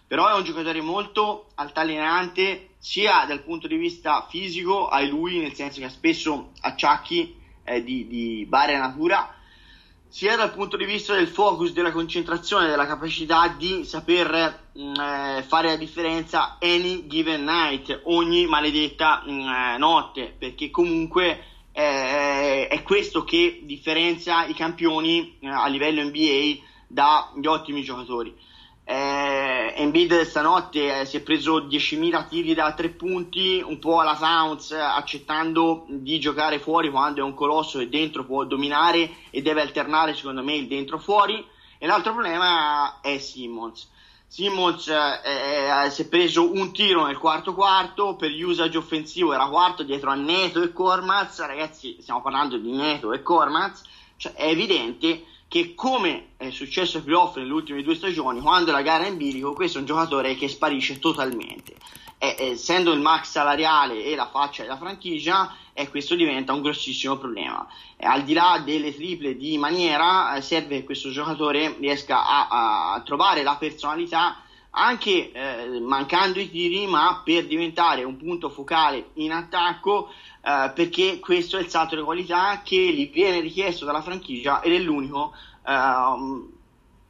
però 0.06 0.26
è 0.30 0.32
un 0.32 0.42
giocatore 0.42 0.80
molto 0.80 1.50
altalenante 1.56 2.70
sia 2.78 3.26
dal 3.26 3.42
punto 3.42 3.66
di 3.66 3.76
vista 3.76 4.26
fisico 4.30 4.88
ai 4.88 5.10
lui, 5.10 5.40
nel 5.40 5.52
senso 5.52 5.80
che 5.80 5.86
ha 5.86 5.90
spesso 5.90 6.52
acciacchi 6.62 7.36
eh, 7.62 7.84
di, 7.84 8.06
di 8.06 8.46
varia 8.48 8.78
natura, 8.78 9.34
sia 10.14 10.36
dal 10.36 10.52
punto 10.52 10.76
di 10.76 10.84
vista 10.84 11.12
del 11.12 11.26
focus, 11.26 11.72
della 11.72 11.90
concentrazione, 11.90 12.68
della 12.68 12.86
capacità 12.86 13.48
di 13.48 13.84
saper 13.84 14.68
mh, 14.72 14.80
mm, 14.80 14.94
eh, 14.94 15.42
fare 15.42 15.66
la 15.66 15.76
differenza 15.76 16.56
any 16.60 17.08
given 17.08 17.42
night, 17.42 18.02
ogni 18.04 18.46
maledetta 18.46 19.24
mh, 19.26 19.32
mm, 19.32 19.48
eh, 19.48 19.76
notte, 19.78 20.32
perché 20.38 20.70
comunque 20.70 21.44
eh, 21.72 22.68
è 22.68 22.82
questo 22.84 23.24
che 23.24 23.62
differenzia 23.64 24.46
i 24.46 24.54
campioni 24.54 25.36
eh, 25.40 25.48
a 25.48 25.66
livello 25.66 26.04
NBA 26.04 26.62
dagli 26.86 27.46
ottimi 27.48 27.82
giocatori. 27.82 28.32
Eh, 28.86 29.72
Embiid 29.76 30.20
stanotte 30.22 31.00
eh, 31.00 31.04
si 31.06 31.16
è 31.16 31.20
preso 31.22 31.66
10.000 31.66 32.28
tiri 32.28 32.52
da 32.52 32.74
tre 32.74 32.90
punti, 32.90 33.62
un 33.64 33.78
po' 33.78 34.00
alla 34.00 34.14
Sounds, 34.14 34.72
accettando 34.72 35.86
di 35.88 36.20
giocare 36.20 36.58
fuori 36.58 36.90
quando 36.90 37.20
è 37.20 37.24
un 37.24 37.32
colosso 37.32 37.80
e 37.80 37.88
dentro 37.88 38.26
può 38.26 38.44
dominare 38.44 39.10
e 39.30 39.40
deve 39.40 39.62
alternare 39.62 40.14
secondo 40.14 40.42
me 40.42 40.54
il 40.56 40.66
dentro-fuori. 40.66 41.46
E 41.78 41.86
l'altro 41.86 42.12
problema 42.12 43.00
è 43.00 43.18
Simmons. 43.18 43.90
Simmons 44.26 44.88
eh, 44.88 45.84
eh, 45.84 45.90
si 45.90 46.02
è 46.02 46.08
preso 46.08 46.52
un 46.52 46.72
tiro 46.72 47.06
nel 47.06 47.18
quarto 47.18 47.54
quarto, 47.54 48.16
per 48.16 48.32
usage 48.32 48.76
offensivo 48.76 49.32
era 49.32 49.46
quarto 49.46 49.82
dietro 49.82 50.10
a 50.10 50.14
Neto 50.14 50.60
e 50.60 50.72
Cormaz, 50.72 51.38
ragazzi 51.46 51.98
stiamo 52.00 52.20
parlando 52.20 52.58
di 52.58 52.72
Neto 52.72 53.12
e 53.12 53.22
Cormaz, 53.22 53.82
cioè, 54.16 54.32
è 54.32 54.48
evidente 54.48 55.24
che 55.48 55.74
come 55.74 56.30
è 56.36 56.50
successo 56.50 56.98
ai 56.98 57.04
playoff 57.04 57.36
nelle 57.36 57.52
ultime 57.52 57.82
due 57.82 57.94
stagioni, 57.94 58.40
quando 58.40 58.72
la 58.72 58.82
gara 58.82 59.04
è 59.04 59.08
in 59.08 59.16
bilico, 59.16 59.52
questo 59.52 59.78
è 59.78 59.80
un 59.80 59.86
giocatore 59.86 60.34
che 60.34 60.48
sparisce 60.48 60.98
totalmente. 60.98 61.74
Essendo 62.18 62.92
il 62.92 63.00
max 63.00 63.30
salariale 63.30 64.02
e 64.04 64.14
la 64.14 64.28
faccia 64.30 64.62
della 64.62 64.78
franchigia, 64.78 65.54
e 65.74 65.90
questo 65.90 66.14
diventa 66.14 66.52
un 66.52 66.62
grossissimo 66.62 67.18
problema. 67.18 67.66
E 67.96 68.06
al 68.06 68.22
di 68.22 68.32
là 68.32 68.62
delle 68.64 68.94
triple 68.94 69.36
di 69.36 69.58
maniera, 69.58 70.34
eh, 70.34 70.40
serve 70.40 70.78
che 70.78 70.84
questo 70.84 71.10
giocatore 71.10 71.76
riesca 71.78 72.24
a, 72.24 72.92
a 72.94 73.00
trovare 73.02 73.42
la 73.42 73.56
personalità 73.56 74.38
anche 74.76 75.32
eh, 75.32 75.80
mancando 75.80 76.40
i 76.40 76.50
tiri, 76.50 76.86
ma 76.86 77.20
per 77.24 77.46
diventare 77.46 78.04
un 78.04 78.16
punto 78.16 78.48
focale 78.48 79.10
in 79.14 79.32
attacco 79.32 80.10
eh, 80.46 80.72
perché 80.74 81.20
questo 81.20 81.56
è 81.56 81.60
il 81.60 81.70
salto 81.70 81.96
di 81.96 82.02
qualità 82.02 82.60
che 82.62 82.76
gli 82.76 83.10
viene 83.10 83.40
richiesto 83.40 83.86
dalla 83.86 84.02
franchigia 84.02 84.60
ed 84.60 84.74
è 84.74 84.78
l'unico 84.78 85.32
uh, 85.64 86.52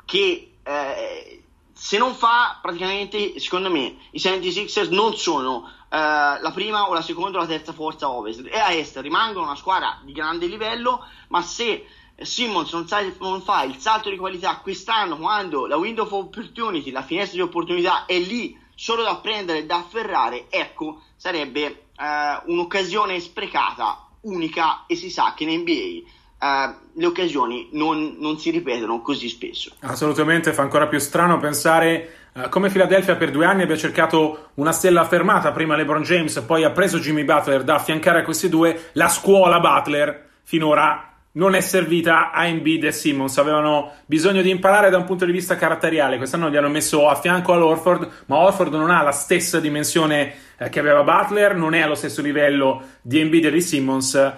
che 0.04 0.52
uh, 0.64 1.42
se 1.72 1.98
non 1.98 2.14
fa 2.14 2.60
praticamente 2.62 3.40
secondo 3.40 3.72
me 3.72 3.96
i 4.12 4.18
76ers 4.18 4.92
non 4.92 5.16
sono 5.16 5.68
la 5.88 6.50
prima 6.52 6.88
o 6.88 6.92
la 6.92 7.02
seconda 7.02 7.38
o 7.38 7.42
la 7.42 7.46
terza 7.46 7.72
forza 7.72 8.10
ovest. 8.10 8.44
E 8.46 8.58
a 8.58 8.72
est 8.72 8.98
rimangono 8.98 9.46
una 9.46 9.54
squadra 9.54 10.00
di 10.02 10.10
grande 10.10 10.46
livello 10.46 11.06
ma 11.28 11.40
se 11.40 11.86
Simmons 12.16 12.72
non, 12.72 12.88
sa, 12.88 13.00
non 13.20 13.42
fa 13.42 13.62
il 13.62 13.76
salto 13.76 14.10
di 14.10 14.16
qualità 14.16 14.56
quest'anno 14.56 15.16
quando 15.16 15.66
la 15.66 15.76
window 15.76 16.04
of 16.04 16.12
opportunity 16.12 16.90
la 16.90 17.02
finestra 17.02 17.36
di 17.36 17.42
opportunità 17.42 18.06
è 18.06 18.18
lì 18.18 18.58
solo 18.74 19.04
da 19.04 19.14
prendere 19.16 19.60
e 19.60 19.66
da 19.66 19.76
afferrare 19.76 20.46
ecco 20.50 21.02
sarebbe 21.14 21.83
eh, 21.98 22.42
un'occasione 22.46 23.18
sprecata, 23.20 24.06
unica, 24.22 24.84
e 24.86 24.96
si 24.96 25.10
sa 25.10 25.34
che 25.36 25.44
in 25.44 25.60
NBA 25.60 26.08
eh, 26.38 26.74
le 26.92 27.06
occasioni 27.06 27.68
non, 27.72 28.16
non, 28.18 28.38
si 28.38 28.50
ripetono 28.50 29.00
così 29.00 29.28
spesso. 29.28 29.72
Assolutamente, 29.80 30.52
fa 30.52 30.62
ancora 30.62 30.86
più 30.86 30.98
strano 30.98 31.38
pensare 31.38 32.28
eh, 32.34 32.48
come 32.48 32.68
Philadelphia 32.68 33.16
per 33.16 33.30
due 33.30 33.46
anni 33.46 33.62
abbia 33.62 33.76
cercato 33.76 34.50
una 34.54 34.72
stella 34.72 35.02
affermata, 35.02 35.52
prima 35.52 35.76
LeBron 35.76 36.02
James, 36.02 36.40
poi 36.46 36.64
ha 36.64 36.70
preso 36.70 36.98
Jimmy 36.98 37.24
Butler 37.24 37.64
da 37.64 37.76
affiancare 37.76 38.20
a 38.20 38.24
questi 38.24 38.48
due, 38.48 38.90
la 38.92 39.08
scuola 39.08 39.60
Butler 39.60 40.30
finora 40.42 41.13
non 41.36 41.54
è 41.54 41.60
servita 41.60 42.30
a 42.30 42.46
Embiid 42.46 42.84
e 42.84 42.92
Simmons. 42.92 43.38
Avevano 43.38 43.92
bisogno 44.06 44.42
di 44.42 44.50
imparare 44.50 44.90
da 44.90 44.98
un 44.98 45.04
punto 45.04 45.24
di 45.24 45.32
vista 45.32 45.56
caratteriale. 45.56 46.16
Quest'anno 46.16 46.48
li 46.48 46.56
hanno 46.56 46.68
messo 46.68 47.08
a 47.08 47.14
fianco 47.14 47.52
all'Orford, 47.52 48.08
ma 48.26 48.36
Orford 48.38 48.74
non 48.74 48.90
ha 48.90 49.02
la 49.02 49.12
stessa 49.12 49.60
dimensione 49.60 50.34
eh, 50.56 50.68
che 50.68 50.80
aveva 50.80 51.02
Butler, 51.02 51.54
non 51.54 51.74
è 51.74 51.80
allo 51.80 51.94
stesso 51.94 52.22
livello 52.22 52.82
di 53.00 53.20
Embiid 53.20 53.46
e 53.46 53.50
di 53.50 53.60
Simmons. 53.60 54.14
Eh, 54.14 54.32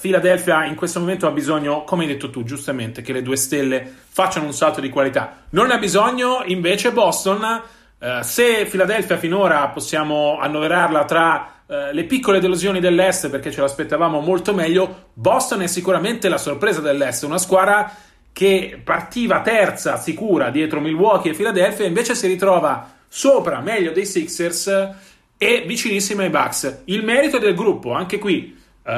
Philadelphia 0.00 0.64
in 0.64 0.74
questo 0.74 1.00
momento 1.00 1.26
ha 1.26 1.30
bisogno, 1.30 1.84
come 1.84 2.04
hai 2.04 2.08
detto 2.08 2.30
tu 2.30 2.42
giustamente, 2.42 3.02
che 3.02 3.12
le 3.12 3.22
due 3.22 3.36
stelle 3.36 3.92
facciano 4.08 4.46
un 4.46 4.54
salto 4.54 4.80
di 4.80 4.88
qualità. 4.88 5.44
Non 5.50 5.66
ne 5.66 5.74
ha 5.74 5.78
bisogno 5.78 6.42
invece 6.46 6.92
Boston. 6.92 7.62
Eh, 7.98 8.20
se 8.22 8.64
Philadelphia 8.64 9.18
finora 9.18 9.68
possiamo 9.68 10.38
annoverarla 10.40 11.04
tra 11.04 11.59
eh, 11.70 11.92
le 11.92 12.02
piccole 12.02 12.40
delusioni 12.40 12.80
dell'Est 12.80 13.30
perché 13.30 13.52
ce 13.52 13.60
l'aspettavamo 13.60 14.18
molto 14.18 14.52
meglio, 14.52 15.10
Boston 15.12 15.62
è 15.62 15.68
sicuramente 15.68 16.28
la 16.28 16.36
sorpresa 16.36 16.80
dell'Est, 16.80 17.22
una 17.22 17.38
squadra 17.38 17.94
che 18.32 18.80
partiva 18.82 19.40
terza 19.40 19.96
sicura 19.96 20.50
dietro 20.50 20.80
Milwaukee 20.80 21.30
e 21.30 21.34
Philadelphia, 21.36 21.86
invece 21.86 22.16
si 22.16 22.26
ritrova 22.26 22.92
sopra, 23.06 23.60
meglio 23.60 23.92
dei 23.92 24.04
Sixers 24.04 24.94
e 25.38 25.64
vicinissima 25.64 26.24
ai 26.24 26.30
Bucks. 26.30 26.82
Il 26.86 27.04
merito 27.04 27.38
del 27.38 27.54
gruppo, 27.54 27.92
anche 27.92 28.18
qui 28.18 28.58
uh, 28.82 28.92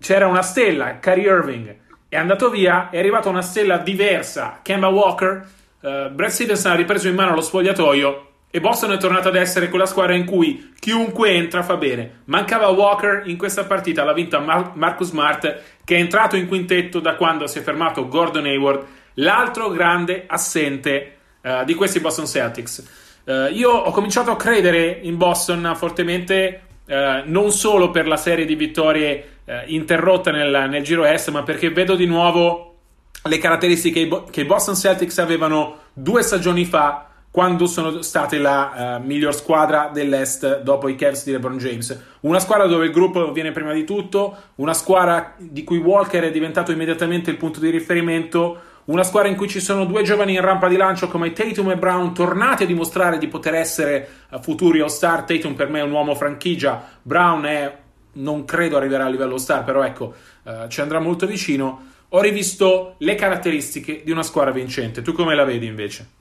c'era 0.00 0.26
una 0.26 0.40
stella, 0.40 0.98
Kyrie 0.98 1.24
Irving, 1.24 1.76
è 2.08 2.16
andato 2.16 2.48
via, 2.48 2.88
è 2.88 2.98
arrivata 2.98 3.28
una 3.28 3.42
stella 3.42 3.76
diversa, 3.76 4.60
Kemba 4.62 4.88
Walker, 4.88 5.46
uh, 5.80 6.08
Brad 6.08 6.30
Stevenson 6.30 6.72
ha 6.72 6.76
ripreso 6.76 7.08
in 7.08 7.14
mano 7.14 7.34
lo 7.34 7.42
spogliatoio 7.42 8.27
e 8.50 8.60
Boston 8.60 8.92
è 8.92 8.96
tornata 8.96 9.28
ad 9.28 9.36
essere 9.36 9.68
quella 9.68 9.84
squadra 9.84 10.14
in 10.14 10.24
cui 10.24 10.72
chiunque 10.78 11.30
entra 11.30 11.62
fa 11.62 11.76
bene. 11.76 12.20
Mancava 12.24 12.68
Walker 12.68 13.24
in 13.26 13.36
questa 13.36 13.64
partita, 13.64 14.04
l'ha 14.04 14.14
vinta 14.14 14.38
Mar- 14.38 14.72
Marcus 14.74 15.08
Smart, 15.08 15.62
che 15.84 15.96
è 15.96 15.98
entrato 15.98 16.36
in 16.36 16.48
quintetto 16.48 16.98
da 16.98 17.14
quando 17.14 17.46
si 17.46 17.58
è 17.58 17.62
fermato 17.62 18.08
Gordon 18.08 18.46
Hayward, 18.46 18.86
l'altro 19.14 19.68
grande 19.68 20.24
assente 20.26 21.16
uh, 21.42 21.64
di 21.64 21.74
questi 21.74 22.00
Boston 22.00 22.26
Celtics. 22.26 23.22
Uh, 23.24 23.52
io 23.52 23.70
ho 23.70 23.90
cominciato 23.90 24.30
a 24.30 24.36
credere 24.36 24.98
in 25.02 25.18
Boston 25.18 25.74
fortemente, 25.76 26.62
uh, 26.86 26.94
non 27.24 27.52
solo 27.52 27.90
per 27.90 28.06
la 28.06 28.16
serie 28.16 28.46
di 28.46 28.54
vittorie 28.54 29.32
interrotta 29.64 30.30
nel, 30.30 30.68
nel, 30.68 30.82
giro 30.82 31.06
est, 31.06 31.30
ma 31.30 31.42
perché 31.42 31.70
vedo 31.70 31.94
di 31.94 32.04
nuovo 32.04 32.76
le 33.22 33.38
caratteristiche 33.38 34.06
che 34.30 34.42
i 34.42 34.44
Boston 34.44 34.76
Celtics 34.76 35.16
avevano 35.16 35.84
due 35.94 36.20
stagioni 36.20 36.66
fa 36.66 37.07
quando 37.38 37.66
sono 37.66 38.02
state 38.02 38.36
la 38.38 38.98
uh, 38.98 39.06
miglior 39.06 39.32
squadra 39.32 39.90
dell'Est 39.92 40.62
dopo 40.62 40.88
i 40.88 40.96
Cavs 40.96 41.22
di 41.22 41.30
LeBron 41.30 41.56
James. 41.58 41.96
Una 42.22 42.40
squadra 42.40 42.66
dove 42.66 42.86
il 42.86 42.90
gruppo 42.90 43.30
viene 43.30 43.52
prima 43.52 43.72
di 43.72 43.84
tutto, 43.84 44.36
una 44.56 44.74
squadra 44.74 45.36
di 45.38 45.62
cui 45.62 45.78
Walker 45.78 46.24
è 46.24 46.32
diventato 46.32 46.72
immediatamente 46.72 47.30
il 47.30 47.36
punto 47.36 47.60
di 47.60 47.70
riferimento, 47.70 48.60
una 48.86 49.04
squadra 49.04 49.30
in 49.30 49.36
cui 49.36 49.46
ci 49.46 49.60
sono 49.60 49.84
due 49.84 50.02
giovani 50.02 50.34
in 50.34 50.40
rampa 50.40 50.66
di 50.66 50.74
lancio 50.74 51.06
come 51.06 51.32
Tatum 51.32 51.70
e 51.70 51.76
Brown, 51.76 52.12
tornati 52.12 52.64
a 52.64 52.66
dimostrare 52.66 53.18
di 53.18 53.28
poter 53.28 53.54
essere 53.54 54.08
uh, 54.30 54.40
futuri 54.40 54.80
all-star. 54.80 55.22
Tatum 55.22 55.54
per 55.54 55.68
me 55.68 55.78
è 55.78 55.82
un 55.84 55.92
uomo 55.92 56.16
franchigia, 56.16 56.88
Brown 57.00 57.44
è, 57.44 57.78
non 58.14 58.44
credo 58.46 58.76
arriverà 58.78 59.04
a 59.04 59.08
livello 59.08 59.38
star, 59.38 59.62
però 59.62 59.84
ecco, 59.84 60.12
uh, 60.42 60.66
ci 60.66 60.80
andrà 60.80 60.98
molto 60.98 61.24
vicino. 61.24 61.86
Ho 62.08 62.20
rivisto 62.20 62.96
le 62.98 63.14
caratteristiche 63.14 64.02
di 64.04 64.10
una 64.10 64.24
squadra 64.24 64.50
vincente. 64.50 65.02
Tu 65.02 65.12
come 65.12 65.36
la 65.36 65.44
vedi 65.44 65.66
invece? 65.66 66.17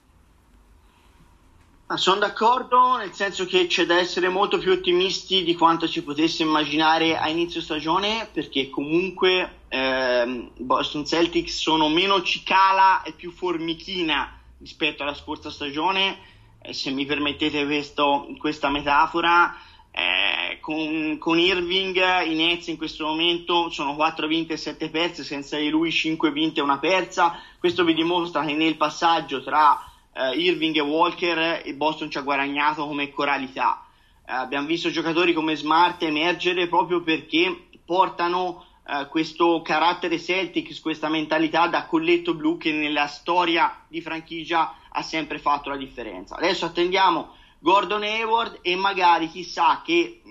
Sono 1.95 2.19
d'accordo, 2.19 2.97
nel 2.97 3.13
senso 3.13 3.45
che 3.45 3.65
c'è 3.67 3.85
da 3.85 3.97
essere 3.97 4.27
molto 4.27 4.57
più 4.57 4.73
ottimisti 4.73 5.45
di 5.45 5.55
quanto 5.55 5.87
ci 5.87 6.03
potesse 6.03 6.43
immaginare 6.43 7.17
a 7.17 7.29
inizio 7.29 7.61
stagione, 7.61 8.27
perché 8.31 8.69
comunque 8.69 9.61
ehm, 9.69 10.51
Boston 10.57 11.05
Celtics 11.05 11.57
sono 11.57 11.87
meno 11.87 12.21
cicala 12.23 13.03
e 13.03 13.13
più 13.13 13.31
formichina 13.31 14.37
rispetto 14.59 15.03
alla 15.03 15.13
scorsa 15.13 15.49
stagione, 15.49 16.17
eh, 16.61 16.73
se 16.73 16.91
mi 16.91 17.05
permettete 17.05 17.65
questo, 17.65 18.27
questa 18.37 18.69
metafora. 18.69 19.55
Eh, 19.89 20.59
con, 20.59 21.17
con, 21.17 21.39
Irving 21.39 21.95
i 22.25 22.35
Nets 22.35 22.67
in 22.67 22.77
questo 22.77 23.05
momento 23.05 23.69
sono 23.69 23.95
4 23.95 24.27
vinte 24.27 24.53
e 24.53 24.57
7 24.57 24.89
perse, 24.89 25.23
senza 25.23 25.57
di 25.57 25.69
lui 25.69 25.89
5 25.89 26.31
vinte 26.31 26.59
e 26.59 26.63
una 26.63 26.79
persa. 26.79 27.39
Questo 27.57 27.85
vi 27.85 27.93
dimostra 27.93 28.43
che 28.43 28.53
nel 28.53 28.75
passaggio 28.75 29.41
tra 29.41 29.86
uh, 30.17 30.37
Irving 30.37 30.75
e 30.75 30.81
Walker 30.81 31.61
il 31.65 31.75
Boston 31.75 32.09
ci 32.09 32.17
ha 32.17 32.21
guadagnato 32.21 32.87
come 32.87 33.11
coralità. 33.11 33.85
Uh, 34.21 34.31
abbiamo 34.31 34.67
visto 34.67 34.89
giocatori 34.89 35.33
come 35.33 35.55
Smart 35.55 36.01
emergere 36.03 36.67
proprio 36.67 37.01
perché 37.01 37.67
portano 37.85 38.65
uh, 38.83 39.07
questo 39.07 39.61
carattere 39.61 40.19
Celtics, 40.19 40.79
questa 40.79 41.09
mentalità 41.09 41.67
da 41.67 41.85
colletto 41.85 42.33
blu 42.33 42.57
che 42.57 42.71
nella 42.71 43.07
storia 43.07 43.83
di 43.87 44.01
franchigia 44.01 44.75
ha 44.89 45.01
sempre 45.03 45.37
fatto 45.37 45.69
la 45.69 45.77
differenza. 45.77 46.35
Adesso 46.35 46.65
attendiamo 46.65 47.35
Gordon 47.59 48.03
Hayward 48.03 48.59
e 48.61 48.75
magari 48.75 49.29
chissà 49.29 49.81
che 49.83 50.21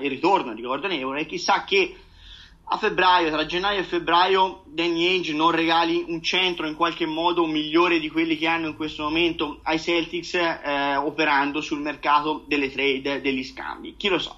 il 0.00 0.08
ritorno 0.08 0.54
di 0.54 0.62
Gordon 0.62 0.92
Hayward 0.92 1.20
e 1.20 1.26
chissà 1.26 1.64
che 1.64 1.96
a 2.68 2.78
febbraio, 2.78 3.30
tra 3.30 3.46
gennaio 3.46 3.80
e 3.80 3.84
febbraio, 3.84 4.62
Danny 4.66 5.06
Ainge 5.06 5.32
non 5.32 5.52
regali 5.52 6.04
un 6.08 6.20
centro 6.20 6.66
in 6.66 6.74
qualche 6.74 7.06
modo 7.06 7.46
migliore 7.46 8.00
di 8.00 8.10
quelli 8.10 8.36
che 8.36 8.48
hanno 8.48 8.66
in 8.66 8.76
questo 8.76 9.04
momento 9.04 9.60
ai 9.62 9.78
Celtics 9.78 10.34
eh, 10.34 10.96
operando 10.96 11.60
sul 11.60 11.80
mercato 11.80 12.44
delle 12.46 12.72
trade, 12.72 13.20
degli 13.20 13.44
scambi. 13.44 13.94
Chi 13.96 14.08
lo 14.08 14.18
sa? 14.18 14.36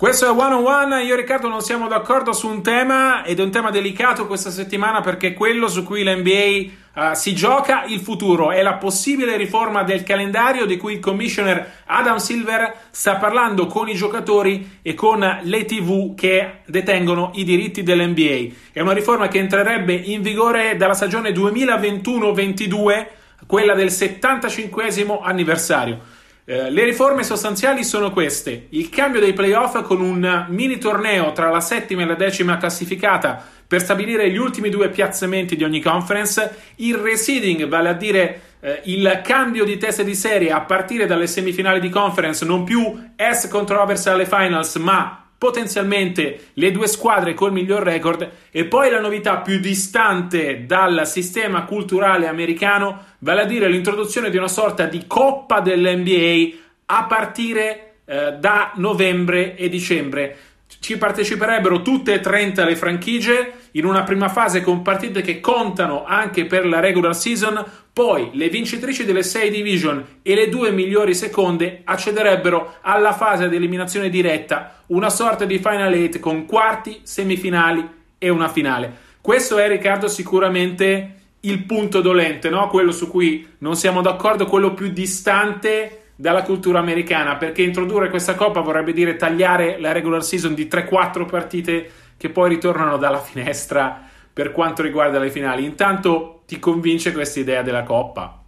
Questo 0.00 0.24
è 0.24 0.30
One 0.30 0.54
on 0.54 0.64
One, 0.64 1.02
io 1.02 1.12
e 1.12 1.16
Riccardo 1.18 1.46
non 1.46 1.60
siamo 1.60 1.86
d'accordo 1.86 2.32
su 2.32 2.48
un 2.48 2.62
tema 2.62 3.22
ed 3.22 3.38
è 3.38 3.42
un 3.42 3.50
tema 3.50 3.70
delicato 3.70 4.26
questa 4.26 4.48
settimana 4.48 5.02
perché 5.02 5.26
è 5.26 5.34
quello 5.34 5.68
su 5.68 5.84
cui 5.84 6.02
l'NBA 6.02 7.10
uh, 7.10 7.14
si 7.14 7.34
gioca 7.34 7.84
il 7.84 8.00
futuro, 8.00 8.50
è 8.50 8.62
la 8.62 8.76
possibile 8.76 9.36
riforma 9.36 9.82
del 9.82 10.02
calendario 10.02 10.64
di 10.64 10.78
cui 10.78 10.94
il 10.94 11.00
commissioner 11.00 11.82
Adam 11.84 12.16
Silver 12.16 12.76
sta 12.88 13.16
parlando 13.16 13.66
con 13.66 13.90
i 13.90 13.94
giocatori 13.94 14.78
e 14.80 14.94
con 14.94 15.40
le 15.42 15.64
TV 15.66 16.14
che 16.14 16.60
detengono 16.64 17.32
i 17.34 17.44
diritti 17.44 17.82
dell'NBA. 17.82 18.54
È 18.72 18.80
una 18.80 18.94
riforma 18.94 19.28
che 19.28 19.38
entrerebbe 19.38 19.92
in 19.92 20.22
vigore 20.22 20.78
dalla 20.78 20.94
stagione 20.94 21.30
2021-22, 21.32 23.06
quella 23.46 23.74
del 23.74 23.90
75 23.90 24.94
anniversario. 25.20 26.19
Eh, 26.50 26.68
le 26.68 26.82
riforme 26.82 27.22
sostanziali 27.22 27.84
sono 27.84 28.10
queste: 28.10 28.66
il 28.70 28.88
cambio 28.88 29.20
dei 29.20 29.32
playoff 29.32 29.82
con 29.82 30.00
un 30.00 30.46
mini 30.48 30.78
torneo 30.78 31.30
tra 31.30 31.48
la 31.48 31.60
settima 31.60 32.02
e 32.02 32.06
la 32.06 32.16
decima 32.16 32.56
classificata 32.56 33.40
per 33.68 33.80
stabilire 33.80 34.28
gli 34.28 34.36
ultimi 34.36 34.68
due 34.68 34.88
piazzamenti 34.88 35.54
di 35.54 35.62
ogni 35.62 35.80
conference, 35.80 36.72
il 36.78 36.96
reseeding, 36.96 37.68
vale 37.68 37.90
a 37.90 37.92
dire 37.92 38.40
eh, 38.58 38.80
il 38.86 39.20
cambio 39.22 39.64
di 39.64 39.76
testa 39.76 40.02
di 40.02 40.16
serie 40.16 40.50
a 40.50 40.62
partire 40.62 41.06
dalle 41.06 41.28
semifinali 41.28 41.78
di 41.78 41.88
conference, 41.88 42.44
non 42.44 42.64
più 42.64 42.98
S 43.16 43.46
contro 43.46 43.80
Overs 43.80 44.08
alle 44.08 44.26
finals, 44.26 44.74
ma 44.74 45.26
potenzialmente 45.40 46.48
le 46.52 46.70
due 46.70 46.86
squadre 46.86 47.32
col 47.32 47.50
miglior 47.50 47.82
record. 47.82 48.28
E 48.50 48.66
poi 48.66 48.90
la 48.90 49.00
novità 49.00 49.38
più 49.38 49.58
distante 49.58 50.66
dal 50.66 51.06
sistema 51.06 51.64
culturale 51.64 52.26
americano, 52.26 53.04
vale 53.20 53.42
a 53.42 53.46
dire 53.46 53.68
l'introduzione 53.68 54.30
di 54.30 54.36
una 54.36 54.48
sorta 54.48 54.86
di 54.86 55.04
coppa 55.06 55.60
dell'NBA 55.60 56.56
a 56.86 57.04
partire 57.04 57.94
eh, 58.04 58.32
da 58.32 58.72
novembre 58.76 59.56
e 59.56 59.68
dicembre. 59.68 60.36
Ci 60.78 60.96
parteciperebbero 60.98 61.82
tutte 61.82 62.14
e 62.14 62.20
30 62.20 62.64
le 62.64 62.76
franchigie 62.76 63.52
in 63.72 63.84
una 63.84 64.02
prima 64.02 64.28
fase 64.28 64.62
con 64.62 64.82
partite 64.82 65.20
che 65.20 65.40
contano 65.40 66.04
anche 66.04 66.46
per 66.46 66.66
la 66.66 66.80
regular 66.80 67.14
season, 67.14 67.62
poi 67.92 68.30
le 68.32 68.48
vincitrici 68.48 69.04
delle 69.04 69.22
6 69.22 69.50
division 69.50 70.04
e 70.22 70.34
le 70.34 70.48
due 70.48 70.70
migliori 70.70 71.14
seconde 71.14 71.82
accederebbero 71.84 72.76
alla 72.80 73.12
fase 73.12 73.48
di 73.48 73.56
eliminazione 73.56 74.08
diretta, 74.08 74.82
una 74.86 75.10
sorta 75.10 75.44
di 75.44 75.58
final 75.58 75.92
eight 75.92 76.18
con 76.18 76.46
quarti, 76.46 77.00
semifinali 77.02 77.86
e 78.16 78.28
una 78.28 78.48
finale. 78.48 79.08
Questo 79.20 79.58
è 79.58 79.68
Riccardo 79.68 80.08
sicuramente 80.08 81.19
il 81.40 81.64
punto 81.64 82.00
dolente, 82.00 82.50
no? 82.50 82.68
quello 82.68 82.92
su 82.92 83.08
cui 83.08 83.46
non 83.58 83.76
siamo 83.76 84.02
d'accordo, 84.02 84.46
quello 84.46 84.74
più 84.74 84.90
distante 84.90 86.12
dalla 86.16 86.42
cultura 86.42 86.80
americana, 86.80 87.36
perché 87.36 87.62
introdurre 87.62 88.10
questa 88.10 88.34
coppa 88.34 88.60
vorrebbe 88.60 88.92
dire 88.92 89.16
tagliare 89.16 89.80
la 89.80 89.92
regular 89.92 90.22
season 90.22 90.54
di 90.54 90.66
3-4 90.66 91.26
partite 91.26 91.90
che 92.18 92.28
poi 92.28 92.50
ritornano 92.50 92.98
dalla 92.98 93.20
finestra 93.20 94.06
per 94.32 94.52
quanto 94.52 94.82
riguarda 94.82 95.18
le 95.18 95.30
finali. 95.30 95.64
Intanto 95.64 96.42
ti 96.46 96.58
convince 96.58 97.12
questa 97.12 97.40
idea 97.40 97.62
della 97.62 97.84
coppa? 97.84 98.42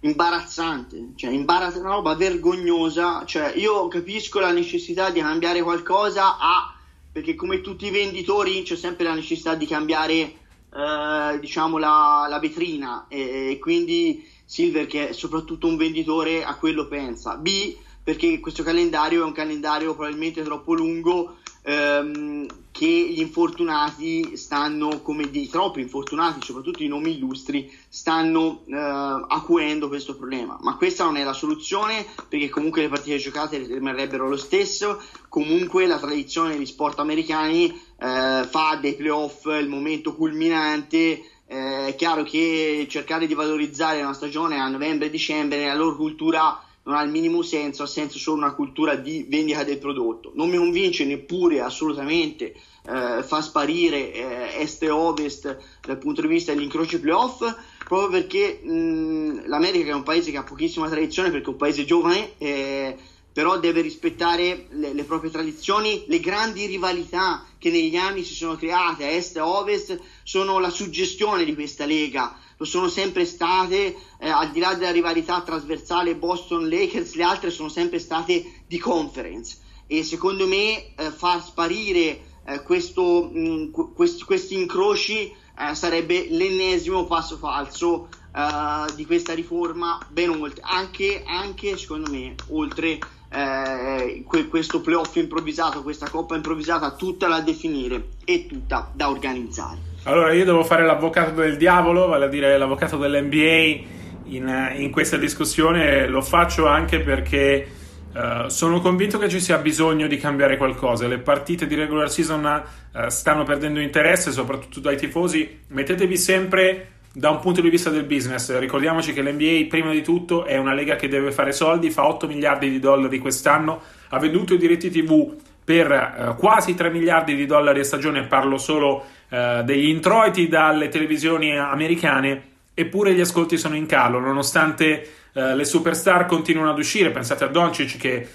Imbarazzante, 0.00 1.14
cioè 1.16 1.32
imbarazzante, 1.32 1.80
una 1.80 1.96
roba 1.96 2.14
vergognosa. 2.14 3.24
Cioè, 3.24 3.52
io 3.56 3.88
capisco 3.88 4.38
la 4.38 4.52
necessità 4.52 5.10
di 5.10 5.20
cambiare 5.20 5.60
qualcosa 5.60 6.38
a 6.38 6.72
perché 7.10 7.34
come 7.34 7.60
tutti 7.60 7.86
i 7.86 7.90
venditori 7.90 8.62
c'è 8.62 8.76
sempre 8.76 9.04
la 9.06 9.14
necessità 9.14 9.56
di 9.56 9.66
cambiare 9.66 10.32
eh, 10.74 11.38
diciamo 11.40 11.78
la, 11.78 12.26
la 12.28 12.38
vetrina. 12.38 13.06
E, 13.08 13.50
e, 13.50 13.58
quindi 13.58 14.26
Silver 14.44 14.86
che 14.86 15.08
è 15.08 15.12
soprattutto 15.12 15.66
un 15.66 15.76
venditore 15.76 16.44
a 16.44 16.56
quello 16.56 16.86
pensa. 16.88 17.36
B 17.36 17.76
perché 18.02 18.40
questo 18.40 18.62
calendario 18.62 19.20
è 19.20 19.24
un 19.26 19.32
calendario 19.32 19.94
probabilmente 19.94 20.42
troppo 20.42 20.72
lungo 20.72 21.37
ehm, 21.68 22.46
che 22.70 22.86
gli 22.86 23.20
infortunati 23.20 24.36
stanno, 24.36 25.02
come 25.02 25.28
di 25.30 25.48
troppi 25.48 25.80
infortunati, 25.80 26.40
soprattutto 26.42 26.82
i 26.82 26.86
nomi 26.86 27.16
illustri, 27.16 27.70
stanno 27.88 28.62
eh, 28.66 28.74
acuendo 28.74 29.88
questo 29.88 30.16
problema. 30.16 30.56
Ma 30.60 30.76
questa 30.76 31.04
non 31.04 31.16
è 31.16 31.24
la 31.24 31.32
soluzione 31.32 32.06
perché 32.28 32.48
comunque 32.48 32.82
le 32.82 32.88
partite 32.88 33.18
giocate 33.18 33.58
rimarrebbero 33.58 34.28
lo 34.28 34.36
stesso, 34.36 35.02
comunque 35.28 35.86
la 35.86 35.98
tradizione 35.98 36.52
degli 36.52 36.66
sport 36.66 37.00
americani 37.00 37.68
eh, 37.68 38.46
fa 38.48 38.78
dei 38.80 38.94
playoff 38.94 39.44
il 39.46 39.68
momento 39.68 40.14
culminante. 40.14 41.22
Eh, 41.50 41.86
è 41.86 41.94
chiaro 41.96 42.22
che 42.22 42.86
cercare 42.88 43.26
di 43.26 43.34
valorizzare 43.34 44.02
una 44.02 44.12
stagione 44.12 44.58
a 44.58 44.68
novembre 44.68 45.06
e 45.06 45.10
dicembre 45.10 45.58
nella 45.58 45.74
loro 45.74 45.96
cultura 45.96 46.62
non 46.88 46.96
ha 46.96 47.02
il 47.02 47.10
minimo 47.10 47.42
senso, 47.42 47.82
ha 47.82 47.86
senso 47.86 48.18
solo 48.18 48.38
una 48.38 48.54
cultura 48.54 48.94
di 48.94 49.26
vendita 49.28 49.62
del 49.62 49.76
prodotto. 49.76 50.32
Non 50.34 50.48
mi 50.48 50.56
convince 50.56 51.04
neppure 51.04 51.60
assolutamente 51.60 52.54
eh, 52.54 53.22
far 53.22 53.42
sparire 53.42 54.10
eh, 54.10 54.62
est 54.62 54.82
e 54.82 54.88
ovest 54.88 55.58
dal 55.82 55.98
punto 55.98 56.22
di 56.22 56.28
vista 56.28 56.54
degli 56.54 56.62
incroci 56.62 56.98
playoff, 56.98 57.44
proprio 57.84 58.08
perché 58.08 58.60
mh, 58.62 59.46
l'America 59.48 59.90
è 59.90 59.94
un 59.94 60.02
paese 60.02 60.30
che 60.30 60.38
ha 60.38 60.42
pochissima 60.42 60.88
tradizione, 60.88 61.30
perché 61.30 61.44
è 61.44 61.50
un 61.50 61.56
paese 61.56 61.84
giovane, 61.84 62.30
eh, 62.38 62.96
però 63.34 63.58
deve 63.58 63.82
rispettare 63.82 64.68
le, 64.70 64.94
le, 64.94 65.04
proprie 65.04 65.30
tradizioni, 65.30 66.04
le 66.06 66.20
grandi 66.20 66.64
rivalità 66.64 67.44
che 67.58 67.70
negli 67.70 67.96
anni 67.96 68.24
si 68.24 68.32
sono 68.32 68.56
create 68.56 69.04
a 69.04 69.10
est 69.10 69.36
e 69.36 69.40
ovest 69.40 70.00
sono 70.28 70.58
la 70.58 70.68
suggestione 70.68 71.42
di 71.46 71.54
questa 71.54 71.86
lega 71.86 72.36
lo 72.58 72.66
sono 72.66 72.88
sempre 72.88 73.24
state, 73.24 73.96
eh, 74.18 74.28
al 74.28 74.50
di 74.50 74.60
là 74.60 74.74
della 74.74 74.90
rivalità 74.90 75.40
trasversale 75.40 76.16
Boston-Lakers, 76.16 77.14
le 77.14 77.22
altre 77.22 77.50
sono 77.50 77.70
sempre 77.70 77.98
state 77.98 78.64
di 78.66 78.78
conference 78.78 79.56
e 79.86 80.04
secondo 80.04 80.46
me 80.46 80.94
eh, 80.94 81.10
far 81.10 81.42
sparire 81.42 82.20
eh, 82.44 82.62
questo, 82.62 83.30
mh, 83.32 83.38
mm, 83.38 83.70
quest, 83.94 84.24
questi 84.24 84.60
incroci 84.60 85.32
eh, 85.32 85.74
sarebbe 85.74 86.26
l'ennesimo 86.28 87.06
passo 87.06 87.38
falso 87.38 88.08
eh, 88.34 88.94
di 88.96 89.06
questa 89.06 89.32
riforma, 89.32 89.98
ben 90.10 90.28
oltre, 90.28 90.60
anche, 90.62 91.22
anche 91.24 91.78
secondo 91.78 92.10
me, 92.10 92.34
oltre 92.48 92.98
eh, 93.30 94.24
questo 94.26 94.82
playoff 94.82 95.16
improvvisato, 95.16 95.82
questa 95.82 96.10
coppa 96.10 96.34
improvvisata, 96.34 96.90
tutta 96.96 97.28
da 97.28 97.40
definire 97.40 98.10
e 98.26 98.44
tutta 98.44 98.90
da 98.92 99.08
organizzare. 99.08 99.87
Allora, 100.04 100.32
io 100.32 100.44
devo 100.44 100.64
fare 100.64 100.86
l'avvocato 100.86 101.32
del 101.32 101.56
diavolo, 101.56 102.06
vale 102.06 102.26
a 102.26 102.28
dire 102.28 102.56
l'avvocato 102.56 102.96
dell'NBA 102.96 103.96
in, 104.26 104.72
in 104.76 104.90
questa 104.90 105.16
discussione. 105.16 106.06
Lo 106.06 106.22
faccio 106.22 106.66
anche 106.66 107.00
perché 107.00 107.66
uh, 108.14 108.48
sono 108.48 108.80
convinto 108.80 109.18
che 109.18 109.28
ci 109.28 109.40
sia 109.40 109.58
bisogno 109.58 110.06
di 110.06 110.16
cambiare 110.16 110.56
qualcosa. 110.56 111.06
Le 111.06 111.18
partite 111.18 111.66
di 111.66 111.74
regular 111.74 112.10
season 112.10 112.44
uh, 112.92 113.08
stanno 113.08 113.44
perdendo 113.44 113.80
interesse, 113.80 114.32
soprattutto 114.32 114.80
dai 114.80 114.96
tifosi. 114.96 115.60
Mettetevi 115.68 116.16
sempre 116.16 116.88
da 117.12 117.30
un 117.30 117.40
punto 117.40 117.60
di 117.60 117.68
vista 117.68 117.90
del 117.90 118.04
business. 118.04 118.56
Ricordiamoci 118.58 119.12
che 119.12 119.22
l'NBA, 119.22 119.66
prima 119.68 119.90
di 119.90 120.02
tutto, 120.02 120.44
è 120.44 120.56
una 120.56 120.72
lega 120.72 120.96
che 120.96 121.08
deve 121.08 121.32
fare 121.32 121.52
soldi, 121.52 121.90
fa 121.90 122.06
8 122.06 122.26
miliardi 122.28 122.70
di 122.70 122.78
dollari 122.78 123.18
quest'anno, 123.18 123.80
ha 124.08 124.18
venduto 124.18 124.54
i 124.54 124.58
diritti 124.58 124.90
TV 124.90 125.34
per 125.64 125.90
uh, 125.90 126.34
quasi 126.36 126.74
3 126.74 126.90
miliardi 126.90 127.34
di 127.34 127.44
dollari 127.44 127.80
a 127.80 127.84
stagione, 127.84 128.22
parlo 128.22 128.56
solo 128.56 129.04
uh, 129.28 129.62
degli 129.62 129.88
introiti 129.88 130.48
dalle 130.48 130.88
televisioni 130.88 131.56
americane, 131.56 132.42
eppure 132.74 133.14
gli 133.14 133.20
ascolti 133.20 133.56
sono 133.56 133.76
in 133.76 133.86
calo, 133.86 134.18
nonostante 134.18 135.10
uh, 135.32 135.54
le 135.54 135.64
superstar 135.64 136.26
continuano 136.26 136.70
ad 136.70 136.78
uscire. 136.78 137.10
Pensate 137.10 137.44
a 137.44 137.48
Doncic 137.48 137.96
che 137.96 138.28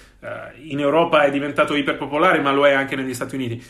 in 0.62 0.80
Europa 0.80 1.24
è 1.24 1.30
diventato 1.30 1.74
iperpopolare, 1.74 2.40
ma 2.40 2.50
lo 2.50 2.66
è 2.66 2.72
anche 2.72 2.96
negli 2.96 3.12
Stati 3.12 3.34
Uniti. 3.34 3.62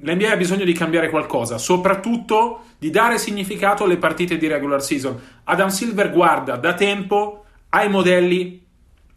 L'NBA 0.00 0.32
ha 0.32 0.36
bisogno 0.36 0.64
di 0.64 0.74
cambiare 0.74 1.08
qualcosa, 1.08 1.56
soprattutto 1.56 2.64
di 2.78 2.90
dare 2.90 3.16
significato 3.16 3.84
alle 3.84 3.96
partite 3.96 4.36
di 4.36 4.46
regular 4.46 4.82
season. 4.82 5.18
Adam 5.44 5.68
Silver 5.68 6.10
guarda 6.10 6.56
da 6.56 6.74
tempo 6.74 7.46
ai 7.70 7.88
modelli 7.88 8.66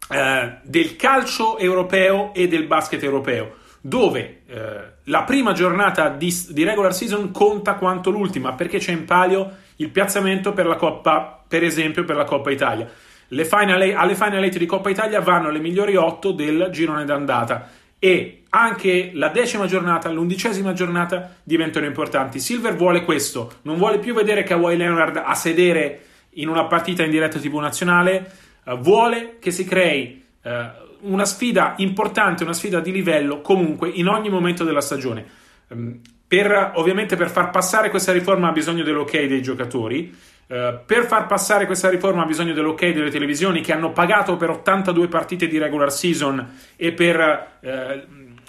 eh, 0.08 0.58
del 0.62 0.96
calcio 0.96 1.58
europeo 1.58 2.32
e 2.34 2.48
del 2.48 2.66
basket 2.66 3.02
europeo 3.02 3.56
dove 3.80 4.42
eh, 4.46 4.91
la 5.04 5.24
prima 5.24 5.52
giornata 5.52 6.08
di, 6.08 6.32
di, 6.50 6.62
regular 6.64 6.94
season 6.94 7.30
conta 7.32 7.74
quanto 7.74 8.10
l'ultima, 8.10 8.52
perché 8.52 8.78
c'è 8.78 8.92
in 8.92 9.04
palio 9.04 9.50
il 9.76 9.90
piazzamento 9.90 10.52
per 10.52 10.66
la 10.66 10.76
Coppa, 10.76 11.42
per 11.46 11.64
esempio 11.64 12.04
per 12.04 12.16
la 12.16 12.24
Coppa 12.24 12.50
Italia. 12.50 12.88
Final, 13.28 13.94
alle 13.96 14.14
Final 14.14 14.44
8 14.44 14.58
di 14.58 14.66
Coppa 14.66 14.90
Italia 14.90 15.20
vanno 15.20 15.50
le 15.50 15.58
migliori 15.58 15.96
8 15.96 16.32
del 16.32 16.68
girone 16.70 17.04
d'andata 17.04 17.68
e 17.98 18.42
anche 18.50 19.10
la 19.14 19.28
decima 19.28 19.66
giornata, 19.66 20.10
l'undicesima 20.10 20.74
giornata 20.74 21.36
diventano 21.42 21.86
importanti. 21.86 22.38
Silver 22.38 22.76
vuole 22.76 23.04
questo, 23.04 23.52
non 23.62 23.78
vuole 23.78 23.98
più 23.98 24.12
vedere 24.12 24.42
Kawhi 24.42 24.76
Leonard 24.76 25.22
a 25.24 25.34
sedere 25.34 26.02
in 26.34 26.48
una 26.48 26.66
partita 26.66 27.02
in 27.02 27.10
diretta 27.10 27.38
TV 27.38 27.54
nazionale, 27.58 28.30
eh, 28.64 28.76
vuole 28.76 29.38
che 29.38 29.50
si 29.50 29.64
crei 29.64 30.24
eh, 30.42 30.70
una 31.02 31.24
sfida 31.24 31.74
importante, 31.78 32.44
una 32.44 32.52
sfida 32.52 32.80
di 32.80 32.92
livello 32.92 33.40
comunque 33.40 33.88
in 33.88 34.08
ogni 34.08 34.28
momento 34.28 34.64
della 34.64 34.80
stagione. 34.80 35.24
Um, 35.68 36.00
per, 36.26 36.72
ovviamente 36.76 37.16
per 37.16 37.28
far 37.28 37.50
passare 37.50 37.90
questa 37.90 38.10
riforma 38.10 38.48
ha 38.48 38.52
bisogno 38.52 38.82
dell'ok 38.82 39.26
dei 39.26 39.42
giocatori, 39.42 40.14
uh, 40.46 40.54
per 40.86 41.04
far 41.06 41.26
passare 41.26 41.66
questa 41.66 41.90
riforma 41.90 42.22
ha 42.22 42.26
bisogno 42.26 42.54
dell'ok 42.54 42.88
delle 42.88 43.10
televisioni 43.10 43.60
che 43.60 43.72
hanno 43.72 43.92
pagato 43.92 44.36
per 44.36 44.50
82 44.50 45.08
partite 45.08 45.46
di 45.46 45.58
regular 45.58 45.92
season 45.92 46.54
e 46.76 46.92
per, 46.92 47.58
uh, 47.60 47.68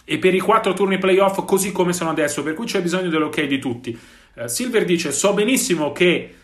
e 0.05 0.17
per 0.17 0.33
i 0.33 0.39
4 0.39 0.73
turni 0.73 0.97
playoff 0.97 1.43
così 1.45 1.71
come 1.71 1.91
sono 1.91 2.11
adesso, 2.11 2.41
per 2.41 2.53
cui 2.53 2.65
c'è 2.65 2.81
bisogno 2.81 3.09
dell'ok 3.09 3.41
di 3.41 3.59
tutti. 3.59 3.99
Uh, 4.35 4.47
Silver 4.47 4.85
dice, 4.85 5.11
so 5.11 5.33
benissimo 5.33 5.91
che 5.91 6.35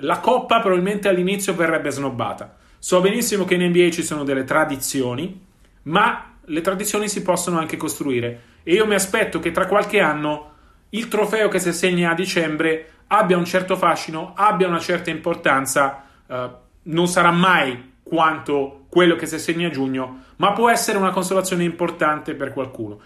la 0.00 0.18
Coppa 0.18 0.58
probabilmente 0.58 1.06
all'inizio 1.08 1.54
verrebbe 1.54 1.92
snobbata. 1.92 2.56
So 2.84 3.00
benissimo 3.00 3.44
che 3.44 3.54
in 3.54 3.62
NBA 3.68 3.90
ci 3.92 4.02
sono 4.02 4.24
delle 4.24 4.42
tradizioni, 4.42 5.40
ma 5.82 6.34
le 6.46 6.60
tradizioni 6.62 7.08
si 7.08 7.22
possono 7.22 7.60
anche 7.60 7.76
costruire 7.76 8.40
e 8.64 8.74
io 8.74 8.88
mi 8.88 8.94
aspetto 8.94 9.38
che 9.38 9.52
tra 9.52 9.68
qualche 9.68 10.00
anno 10.00 10.50
il 10.88 11.06
trofeo 11.06 11.46
che 11.46 11.60
si 11.60 11.68
assegna 11.68 12.10
a 12.10 12.14
dicembre 12.14 13.04
abbia 13.06 13.36
un 13.36 13.44
certo 13.44 13.76
fascino, 13.76 14.32
abbia 14.34 14.66
una 14.66 14.80
certa 14.80 15.10
importanza, 15.10 16.04
eh, 16.26 16.50
non 16.82 17.06
sarà 17.06 17.30
mai 17.30 17.92
quanto 18.02 18.86
quello 18.88 19.14
che 19.14 19.26
si 19.26 19.36
assegna 19.36 19.68
a 19.68 19.70
giugno, 19.70 20.24
ma 20.38 20.50
può 20.50 20.68
essere 20.68 20.98
una 20.98 21.10
consolazione 21.10 21.62
importante 21.62 22.34
per 22.34 22.52
qualcuno. 22.52 22.98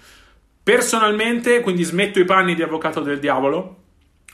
Personalmente, 0.62 1.60
quindi 1.60 1.82
smetto 1.82 2.18
i 2.18 2.24
panni 2.24 2.54
di 2.54 2.62
avvocato 2.62 3.00
del 3.02 3.18
diavolo, 3.18 3.76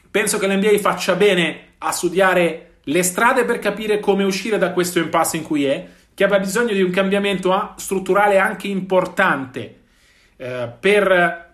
penso 0.08 0.38
che 0.38 0.46
l'NBA 0.46 0.78
faccia 0.78 1.16
bene 1.16 1.72
a 1.78 1.90
studiare 1.90 2.71
le 2.84 3.02
strade 3.02 3.44
per 3.44 3.58
capire 3.58 4.00
come 4.00 4.24
uscire 4.24 4.58
da 4.58 4.72
questo 4.72 4.98
impasse 4.98 5.36
in 5.36 5.42
cui 5.42 5.64
è, 5.64 5.86
che 6.14 6.24
abbia 6.24 6.38
bisogno 6.38 6.72
di 6.72 6.82
un 6.82 6.90
cambiamento 6.90 7.74
strutturale 7.76 8.38
anche 8.38 8.68
importante 8.68 9.80
eh, 10.36 10.70
per 10.78 11.50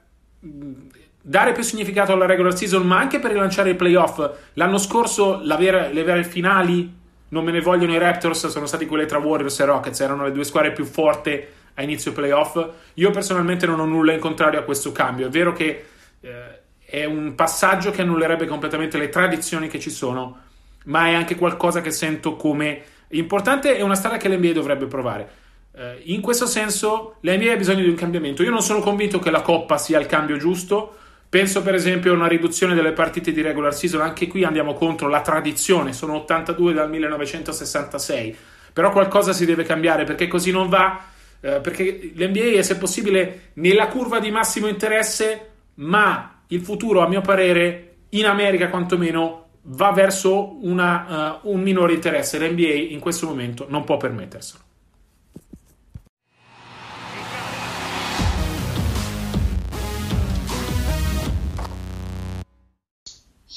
dare 1.21 1.53
più 1.53 1.63
significato 1.63 2.13
alla 2.13 2.27
regular 2.27 2.57
season, 2.57 2.87
ma 2.87 2.99
anche 2.99 3.19
per 3.19 3.33
rilanciare 3.33 3.71
i 3.71 3.75
playoff. 3.75 4.31
L'anno 4.55 4.79
scorso 4.79 5.41
vera, 5.45 5.89
le 5.89 6.03
vere 6.03 6.25
finali, 6.25 6.97
non 7.29 7.45
me 7.45 7.53
ne 7.53 7.61
vogliono 7.61 7.93
i 7.93 7.99
Raptors, 7.99 8.47
sono 8.47 8.67
stati 8.67 8.87
quelle 8.87 9.05
tra 9.05 9.19
Warriors 9.19 9.61
e 9.61 9.65
Rockets, 9.67 10.01
erano 10.01 10.25
le 10.25 10.33
due 10.33 10.45
squadre 10.45 10.73
più 10.73 10.85
forti 10.85 11.45
a 11.75 11.83
inizio 11.83 12.13
playoff. 12.13 12.67
Io 12.95 13.11
personalmente 13.11 13.67
non 13.67 13.79
ho 13.79 13.85
nulla 13.85 14.13
in 14.13 14.21
contrario 14.21 14.59
a 14.59 14.63
questo 14.63 14.91
cambio. 14.91 15.27
È 15.27 15.31
vero 15.31 15.53
che 15.53 15.85
eh, 16.21 16.61
è 16.85 17.05
un 17.05 17.35
passaggio 17.35 17.91
che 17.91 18.03
annullerebbe 18.03 18.47
completamente 18.47 18.97
le 18.97 19.11
tradizioni 19.11 19.69
che 19.69 19.79
ci 19.79 19.91
sono 19.91 20.47
ma 20.87 21.09
è 21.09 21.15
anche 21.15 21.35
qualcosa 21.35 21.81
che 21.81 21.91
sento 21.91 22.37
come 22.37 22.83
importante 23.11 23.77
e 23.77 23.83
una 23.83 23.95
strada 23.95 24.17
che 24.17 24.29
l'NBA 24.29 24.53
dovrebbe 24.53 24.87
provare. 24.87 25.31
Eh, 25.75 26.03
in 26.07 26.21
questo 26.21 26.47
senso 26.47 27.17
l'NBA 27.21 27.53
ha 27.53 27.57
bisogno 27.57 27.83
di 27.83 27.89
un 27.89 27.95
cambiamento. 27.95 28.43
Io 28.43 28.51
non 28.51 28.63
sono 28.63 28.81
convinto 28.81 29.19
che 29.19 29.31
la 29.31 29.43
Coppa 29.43 29.79
sia 29.79 29.99
il 29.99 30.07
cambio 30.07 30.37
giusto. 30.37 30.97
Penso 31.29 31.63
per 31.63 31.75
esempio 31.75 32.13
a 32.13 32.17
una 32.17 32.27
riduzione 32.27 32.75
delle 32.75 32.93
partite 32.93 33.33
di 33.33 33.43
regular 33.43 33.75
season, 33.75 34.01
anche 34.01 34.27
qui 34.29 34.45
andiamo 34.45 34.73
contro 34.73 35.09
la 35.09 35.21
tradizione, 35.21 35.93
sono 35.93 36.15
82 36.17 36.73
dal 36.73 36.89
1966, 36.89 38.35
però 38.73 38.91
qualcosa 38.91 39.35
si 39.35 39.45
deve 39.45 39.63
cambiare 39.65 40.05
perché 40.05 40.27
così 40.27 40.51
non 40.51 40.71
va, 40.71 41.05
eh, 41.41 41.61
perché 41.61 42.13
l'NBA 42.15 42.57
è 42.57 42.63
se 42.63 42.79
possibile 42.79 43.51
nella 43.55 43.89
curva 43.89 44.21
di 44.21 44.31
massimo 44.31 44.69
interesse, 44.69 45.51
ma 45.75 46.45
il 46.47 46.63
futuro 46.63 47.05
a 47.05 47.09
mio 47.09 47.21
parere 47.21 47.97
in 48.11 48.25
America 48.25 48.71
quantomeno 48.71 49.48
va 49.63 49.93
verso 49.93 50.57
una, 50.65 51.41
uh, 51.43 51.51
un 51.51 51.61
minore 51.61 51.95
interesse. 51.95 52.39
L'NBA 52.39 52.93
in 52.93 53.01
questo 53.01 53.27
momento 53.27 53.67
non 53.69 53.85
può 53.85 53.97
permetterselo. 53.97 54.67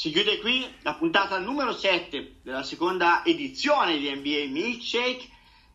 Si 0.02 0.10
chiude 0.10 0.40
qui 0.40 0.66
la 0.82 0.96
puntata 0.96 1.38
numero 1.38 1.74
7 1.74 2.38
della 2.42 2.64
seconda 2.64 3.24
edizione 3.24 4.00
di 4.00 4.10
NBA 4.10 4.52
Milkshake. 4.52 5.30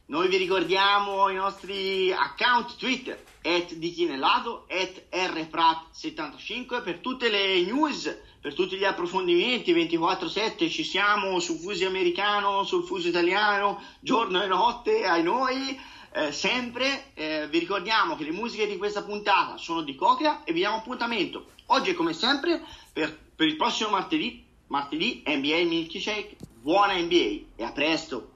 Noi 0.06 0.26
vi 0.26 0.36
ricordiamo 0.36 1.28
i 1.28 1.36
nostri 1.36 2.10
account 2.10 2.76
Twitter, 2.76 3.16
at 3.42 3.74
ditinellato, 3.74 4.66
at 4.68 5.04
rprat75 5.12 6.82
per 6.82 6.98
tutte 6.98 7.30
le 7.30 7.62
news 7.62 8.12
per 8.46 8.54
tutti 8.54 8.76
gli 8.76 8.85
approfondimenti 8.85 9.74
24-7 9.74 10.70
ci 10.70 10.85
siamo 10.85 11.40
sul 11.40 11.59
fuso 11.59 11.85
americano, 11.85 12.62
sul 12.62 12.85
fuso 12.85 13.09
italiano, 13.09 13.82
giorno 13.98 14.40
e 14.40 14.46
notte, 14.46 15.04
ai 15.04 15.24
noi, 15.24 15.76
eh, 16.12 16.30
sempre. 16.30 17.06
Eh, 17.14 17.48
vi 17.48 17.59
ricordiamo 17.59 18.14
che 18.14 18.22
le 18.22 18.30
musiche 18.30 18.68
di 18.68 18.76
questa 18.76 19.02
puntata 19.02 19.56
sono 19.56 19.82
di 19.82 19.96
Cocrea 19.96 20.44
e 20.44 20.52
vi 20.52 20.61
diamo 20.61 20.76
appuntamento 20.76 21.46
oggi 21.66 21.92
come 21.94 22.12
sempre 22.12 22.62
per, 22.92 23.18
per 23.35 23.48
il 23.48 23.56
prossimo 23.56 23.90
martedì, 23.90 24.44
martedì 24.68 25.24
NBA 25.26 25.64
Milky 25.64 25.98
Shake. 25.98 26.37
Buona 26.62 26.94
NBA 26.94 27.46
e 27.56 27.64
a 27.64 27.72
presto! 27.72 28.36